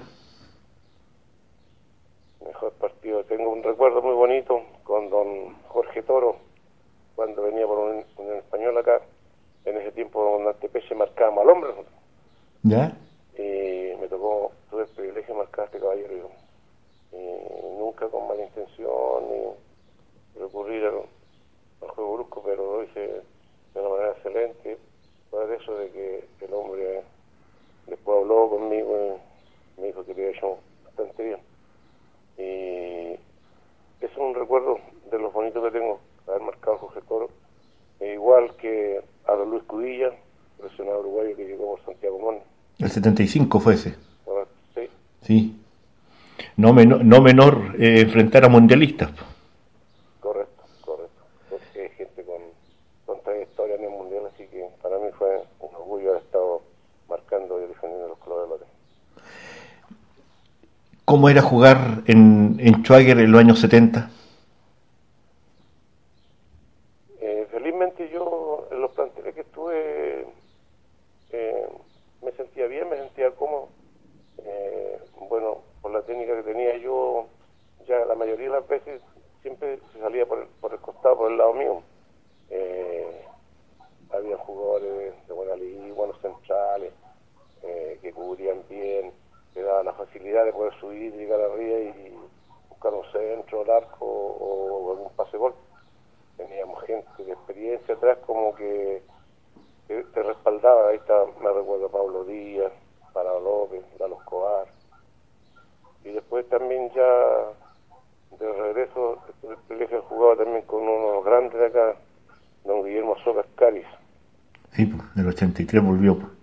mejor 2.45 2.73
partido. 2.73 3.25
Tengo 3.25 3.51
un 3.51 3.63
recuerdo 3.63 4.01
muy 4.01 4.15
bonito 4.15 4.63
con 4.85 5.11
don 5.11 5.55
Jorge 5.69 6.03
Toro, 6.03 6.37
cuando 7.17 7.43
venía 7.43 7.67
por 7.67 7.79
un, 7.79 8.05
un 8.17 8.33
español 8.35 8.79
acá. 8.79 9.01
En 9.65 9.77
ese 9.79 9.93
tiempo 9.93 10.23
don 10.23 10.47
Antepeche 10.47 10.95
marcaba 10.95 11.41
al 11.41 11.49
hombre 11.49 11.71
¿Ya? 12.63 12.93
Y 15.29 15.33
me 15.33 15.33
tocó, 15.33 15.33
tuve 15.33 15.33
el 15.33 15.33
privilegio 15.33 15.35
de 15.35 15.35
marcar 15.35 15.61
a 15.61 15.67
este 15.67 15.79
caballero. 15.79 16.31
Y 17.13 17.79
nunca 17.79 18.09
con 18.09 18.29
mala 18.29 18.43
intención 18.43 19.25
ni 19.31 20.41
recurrir 20.41 20.85
al, 20.85 21.89
juego 21.89 22.15
brusco, 22.15 22.43
pero 22.45 22.77
lo 22.77 22.85
hice 22.85 23.01
de 23.01 23.81
una 23.81 23.89
manera 23.89 24.11
excelente. 24.13 24.79
Por 25.31 25.53
eso 25.53 25.79
de 25.79 25.91
que 25.91 26.25
el 26.41 26.55
hombre 26.55 27.03
después 27.87 28.19
habló 28.19 28.51
conmigo 28.51 29.21
y 29.77 29.81
me 29.81 29.87
dijo 29.89 30.05
que 30.05 30.15
lo 30.15 30.19
había 30.19 30.37
hecho 30.37 30.59
bastante 30.85 31.23
bien. 31.23 31.41
Y 32.39 34.05
es 34.05 34.17
un 34.17 34.35
recuerdo 34.35 34.79
de 35.11 35.19
los 35.19 35.33
bonitos 35.33 35.65
que 35.65 35.79
tengo, 35.79 36.01
haber 36.27 36.43
marcado 36.43 36.77
a 36.77 36.79
Jorge 36.79 37.01
Toro. 37.03 37.29
E 38.01 38.15
igual 38.15 38.57
que 38.57 39.03
a 39.27 39.35
Luis 39.35 39.63
Cudilla, 39.65 40.11
presionado 40.59 41.01
uruguayo 41.01 41.37
que 41.37 41.45
llegó 41.45 41.77
por 41.77 41.85
Santiago 41.85 42.19
Món. 42.19 42.39
El 42.79 42.91
75 42.91 43.61
fue 43.61 43.75
ese. 43.75 43.95
Sí. 45.25 45.61
No, 46.57 46.73
menor, 46.73 47.05
no 47.05 47.21
menor 47.21 47.75
eh, 47.79 48.01
enfrentar 48.01 48.45
a 48.45 48.49
mundialistas. 48.49 49.11
correcto, 50.21 50.65
correcto. 50.85 51.23
Porque 51.51 51.83
hay 51.83 51.89
gente 51.91 52.25
con, 52.25 52.43
con 53.07 53.23
trayectoria 53.23 53.77
en 53.77 53.85
el 53.85 53.91
mundial, 53.91 54.25
así 54.33 54.47
que 54.47 54.69
para 54.83 54.99
mí 54.99 55.09
fue 55.19 55.43
un 55.61 55.75
orgullo 55.75 56.11
haber 56.11 56.23
estado 56.23 56.63
marcando 57.09 57.63
y 57.63 57.67
defendiendo 57.67 58.09
los 58.09 58.19
colores 58.19 58.61
de 58.61 58.67
cómo 61.05 61.29
era 61.29 61.43
jugar 61.43 62.03
en, 62.07 62.57
en 62.59 62.83
Schwager 62.83 63.19
en 63.19 63.31
los 63.31 63.41
años 63.41 63.61
70? 63.61 64.11
Eh, 67.21 67.47
felizmente 67.51 68.11
yo 68.11 68.67
en 68.71 68.81
los 68.81 68.91
planteles 68.93 69.35
que 69.35 69.43
estuve 69.43 70.27
eh, 71.31 71.69
me 72.23 72.33
sentía 72.33 72.67
bien, 72.67 72.89
me 72.89 72.97
sentía 72.97 73.31
cómodo. 73.33 73.69
Eh, 74.39 74.99
bueno, 75.29 75.59
por 75.83 75.93
la 75.93 76.03
técnica 76.03 76.35
que 76.37 76.53
tenía 76.53 76.77
yo, 76.79 77.27
ya 77.87 78.05
la 78.07 78.15
mayoría 78.15 78.47
de 78.47 78.55
las 78.55 78.69
veces 78.69 79.01
siempre 79.43 79.79
se 79.93 80.01
salía 80.01 80.27
por 80.27 80.39
el, 80.39 80.47
por 80.61 80.73
el 80.73 80.81
costado, 80.81 81.19
por 81.19 81.31
el 81.31 81.39
lado 81.39 81.53
mío. 81.55 81.83
Eh, 82.51 83.25
había 84.11 84.37
jugadores 84.39 85.15
de 85.27 85.35
buena 85.35 85.57
liga, 85.57 85.95
buenos 85.95 86.21
centrales, 86.21 86.93
eh, 87.63 87.99
que 88.01 88.13
cubrían 88.13 88.63
bien, 88.69 89.13
que 89.55 89.63
daban 89.63 89.87
la 89.87 89.93
facilidad 89.93 90.45
de 90.45 90.53
poder 90.53 90.64
subir, 90.81 91.15
llegar 91.15 91.41
arriba 91.41 91.79
y 91.79 92.15
buscar 92.69 92.93
un 92.95 93.05
centro, 93.13 93.63
el 93.63 93.71
arco 93.71 94.05
o, 94.05 94.93
algún 94.93 95.13
pase 95.15 95.37
gol. 95.37 95.55
Teníamos 96.37 96.83
gente 96.85 97.25
de 97.25 97.33
experiencia 97.33 97.95
atrás 97.95 98.19
como 98.27 98.55
que, 98.55 99.03
te 99.87 100.23
respaldaba, 100.23 100.89
ahí 100.89 100.97
está, 100.97 101.15
me 101.41 101.53
recuerdo 101.53 101.89
Pablo 101.91 102.25
Díaz, 102.25 102.73
Para 103.13 103.39
López, 103.39 103.85
Lalo. 103.99 104.19
Y 106.05 106.11
después 106.11 106.49
también 106.49 106.91
ya 106.95 107.53
de 108.39 108.53
regreso, 108.53 109.19
el 109.43 109.57
colegio 109.69 110.03
jugaba 110.03 110.37
también 110.37 110.63
con 110.63 110.83
unos 110.83 111.25
grandes 111.25 111.59
de 111.59 111.67
acá, 111.67 111.97
don 112.65 112.85
Guillermo 112.85 113.17
Socas 113.25 113.47
Caris. 113.55 113.87
Sí, 114.73 114.83
en 114.83 115.23
el 115.23 115.29
83 115.29 115.85
volvió. 115.85 116.34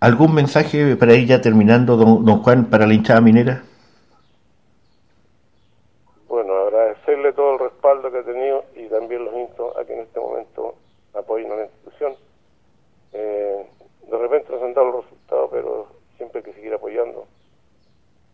¿Algún 0.00 0.34
mensaje 0.34 0.96
para 0.96 1.12
ir 1.12 1.28
ya 1.28 1.42
terminando, 1.42 1.94
don, 1.94 2.24
don 2.24 2.42
Juan, 2.42 2.70
para 2.70 2.86
la 2.86 2.94
hinchada 2.94 3.20
minera? 3.20 3.62
Bueno, 6.26 6.54
agradecerle 6.54 7.34
todo 7.34 7.52
el 7.52 7.58
respaldo 7.58 8.10
que 8.10 8.18
ha 8.20 8.24
tenido 8.24 8.64
y 8.74 8.88
también 8.88 9.26
los 9.26 9.34
insto 9.34 9.78
a 9.78 9.84
que 9.84 9.92
en 9.92 10.00
este 10.00 10.18
momento 10.18 10.74
apoyen 11.12 11.52
a 11.52 11.56
la 11.56 11.64
institución. 11.64 12.14
Eh, 13.12 13.66
de 14.10 14.18
repente 14.18 14.50
no 14.50 14.58
se 14.58 14.64
han 14.64 14.72
dado 14.72 14.90
los 14.90 15.04
resultados, 15.04 15.50
pero 15.52 15.86
siempre 16.16 16.38
hay 16.38 16.44
que 16.44 16.54
seguir 16.54 16.72
apoyando. 16.72 17.26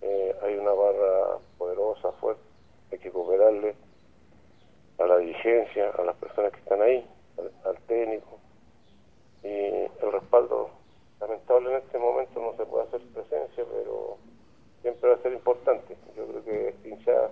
Eh, 0.02 0.37
hay 0.44 0.55
una 0.55 0.70
barra 0.70 1.38
poderosa, 1.59 2.12
fuerte, 2.20 2.42
hay 2.92 2.98
que 2.98 3.11
cooperarle 3.11 3.74
a 5.00 5.07
la 5.07 5.18
dirigencia, 5.18 5.90
a 5.98 6.02
las 6.05 6.14
personas 6.14 6.52
que 6.52 6.61
están 6.61 6.81
ahí, 6.81 7.05
al, 7.38 7.50
al 7.68 7.76
técnico. 7.88 8.38
Y 9.42 9.48
el 9.48 10.12
respaldo, 10.12 10.70
lamentable 11.20 11.70
en 11.70 11.76
este 11.76 11.98
momento 11.98 12.40
no 12.40 12.57
se 12.57 12.66
puede 12.66 12.85
hacer 12.85 13.00
presencia, 13.14 13.64
pero 13.72 14.18
siempre 14.83 15.11
va 15.11 15.16
a 15.16 15.22
ser 15.22 15.33
importante. 15.33 15.96
Yo 16.16 16.26
creo 16.26 16.44
que 16.44 16.68
este 16.68 16.88
hinchada 16.88 17.31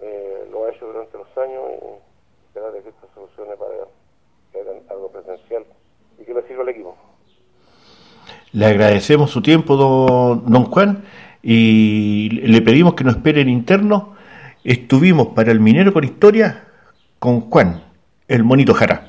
eh, 0.00 0.48
lo 0.50 0.64
ha 0.64 0.70
hecho 0.70 0.86
durante 0.86 1.18
los 1.18 1.38
años 1.38 1.62
y 1.72 2.52
será 2.52 2.70
de 2.70 2.77
que 2.88 3.06
esto 3.06 3.08
solucione 3.14 3.56
para 3.56 3.70
que 4.52 4.60
hagan 4.60 4.82
algo 4.90 5.10
presencial 5.10 5.64
y 6.18 6.24
que 6.24 6.34
le 6.34 6.42
sirva 6.46 6.62
al 6.62 6.68
equipo. 6.70 6.96
Le 8.52 8.66
agradecemos 8.66 9.30
su 9.30 9.42
tiempo, 9.42 9.76
don, 9.76 10.50
don 10.50 10.64
Juan, 10.64 11.04
y 11.42 12.30
le 12.30 12.62
pedimos 12.62 12.94
que 12.94 13.04
nos 13.04 13.16
espere 13.16 13.42
en 13.42 13.48
interno. 13.48 14.14
Estuvimos 14.64 15.28
para 15.28 15.52
el 15.52 15.60
Minero 15.60 15.92
con 15.92 16.04
Historia 16.04 16.64
con 17.18 17.42
Juan, 17.50 17.82
el 18.26 18.44
monito 18.44 18.74
Jara. 18.74 19.08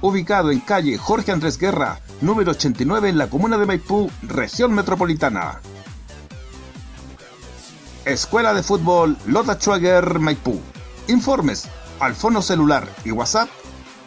ubicado 0.00 0.50
en 0.50 0.60
calle 0.60 0.98
Jorge 0.98 1.32
Andrés 1.32 1.58
Guerra, 1.58 2.00
número 2.20 2.52
89 2.52 3.08
en 3.08 3.18
la 3.18 3.28
comuna 3.28 3.58
de 3.58 3.66
Maipú, 3.66 4.10
región 4.22 4.74
metropolitana. 4.74 5.60
Escuela 8.04 8.54
de 8.54 8.62
Fútbol 8.62 9.16
Lota 9.26 9.58
Schwager 9.58 10.18
Maipú. 10.18 10.60
Informes 11.08 11.68
al 12.00 12.14
fono 12.14 12.40
celular 12.42 12.88
y 13.04 13.10
WhatsApp 13.10 13.48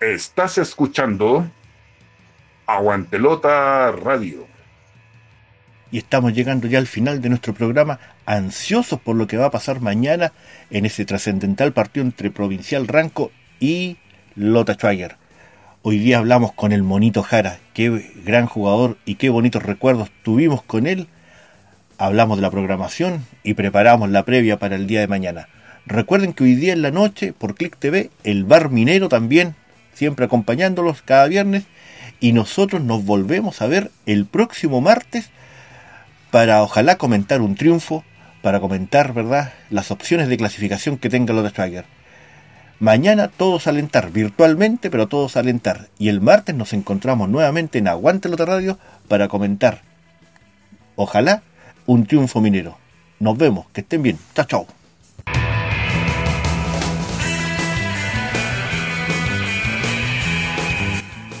Estás 0.00 0.58
escuchando 0.58 1.50
Aguantelota 2.66 3.90
Radio. 3.92 4.53
Y 5.94 5.98
estamos 5.98 6.32
llegando 6.32 6.66
ya 6.66 6.78
al 6.78 6.88
final 6.88 7.22
de 7.22 7.28
nuestro 7.28 7.54
programa, 7.54 8.00
ansiosos 8.26 8.98
por 8.98 9.14
lo 9.14 9.28
que 9.28 9.36
va 9.36 9.46
a 9.46 9.50
pasar 9.52 9.80
mañana 9.80 10.32
en 10.70 10.86
ese 10.86 11.04
trascendental 11.04 11.72
partido 11.72 12.04
entre 12.04 12.32
Provincial 12.32 12.88
Ranco 12.88 13.30
y 13.60 13.96
Lota 14.34 14.74
Schwager. 14.74 15.14
Hoy 15.82 15.98
día 15.98 16.18
hablamos 16.18 16.52
con 16.52 16.72
el 16.72 16.82
Monito 16.82 17.22
Jara, 17.22 17.60
qué 17.74 18.10
gran 18.24 18.46
jugador 18.46 18.98
y 19.04 19.14
qué 19.14 19.30
bonitos 19.30 19.62
recuerdos 19.62 20.10
tuvimos 20.24 20.64
con 20.64 20.88
él. 20.88 21.06
Hablamos 21.96 22.38
de 22.38 22.42
la 22.42 22.50
programación 22.50 23.24
y 23.44 23.54
preparamos 23.54 24.10
la 24.10 24.24
previa 24.24 24.58
para 24.58 24.74
el 24.74 24.88
día 24.88 24.98
de 24.98 25.06
mañana. 25.06 25.48
Recuerden 25.86 26.32
que 26.32 26.42
hoy 26.42 26.56
día 26.56 26.72
en 26.72 26.82
la 26.82 26.90
noche, 26.90 27.32
por 27.32 27.54
Click 27.54 27.76
TV, 27.76 28.10
el 28.24 28.42
Bar 28.42 28.68
Minero 28.68 29.08
también, 29.08 29.54
siempre 29.92 30.24
acompañándolos 30.24 31.02
cada 31.02 31.28
viernes. 31.28 31.66
Y 32.18 32.32
nosotros 32.32 32.82
nos 32.82 33.04
volvemos 33.04 33.62
a 33.62 33.68
ver 33.68 33.92
el 34.06 34.26
próximo 34.26 34.80
martes 34.80 35.30
para 36.34 36.64
ojalá 36.64 36.98
comentar 36.98 37.40
un 37.42 37.54
triunfo 37.54 38.02
para 38.42 38.58
comentar, 38.58 39.14
¿verdad?, 39.14 39.52
las 39.70 39.92
opciones 39.92 40.26
de 40.26 40.36
clasificación 40.36 40.98
que 40.98 41.08
tenga 41.08 41.32
Lota 41.32 41.50
Schwager. 41.50 41.84
Mañana 42.80 43.28
todos 43.28 43.68
alentar, 43.68 44.10
virtualmente, 44.10 44.90
pero 44.90 45.06
todos 45.06 45.36
alentar. 45.36 45.90
Y 45.96 46.08
el 46.08 46.20
martes 46.20 46.56
nos 46.56 46.72
encontramos 46.72 47.28
nuevamente 47.28 47.78
en 47.78 47.86
Aguante 47.86 48.28
Lota 48.28 48.46
Radio 48.46 48.80
para 49.06 49.28
comentar, 49.28 49.82
ojalá, 50.96 51.44
un 51.86 52.04
triunfo 52.04 52.40
minero. 52.40 52.78
Nos 53.20 53.38
vemos, 53.38 53.66
que 53.72 53.82
estén 53.82 54.02
bien. 54.02 54.18
Chao, 54.34 54.44
chao. 54.44 54.66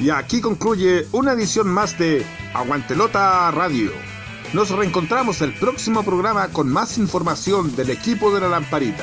Y 0.00 0.10
aquí 0.10 0.40
concluye 0.40 1.06
una 1.10 1.32
edición 1.32 1.66
más 1.66 1.98
de 1.98 2.24
Aguantelota 2.54 3.50
Radio. 3.50 4.13
Nos 4.54 4.70
reencontramos 4.70 5.42
el 5.42 5.52
próximo 5.52 6.02
programa 6.04 6.46
con 6.46 6.68
más 6.68 6.96
información 6.96 7.74
del 7.74 7.90
equipo 7.90 8.32
de 8.32 8.40
la 8.40 8.46
lamparita. 8.46 9.02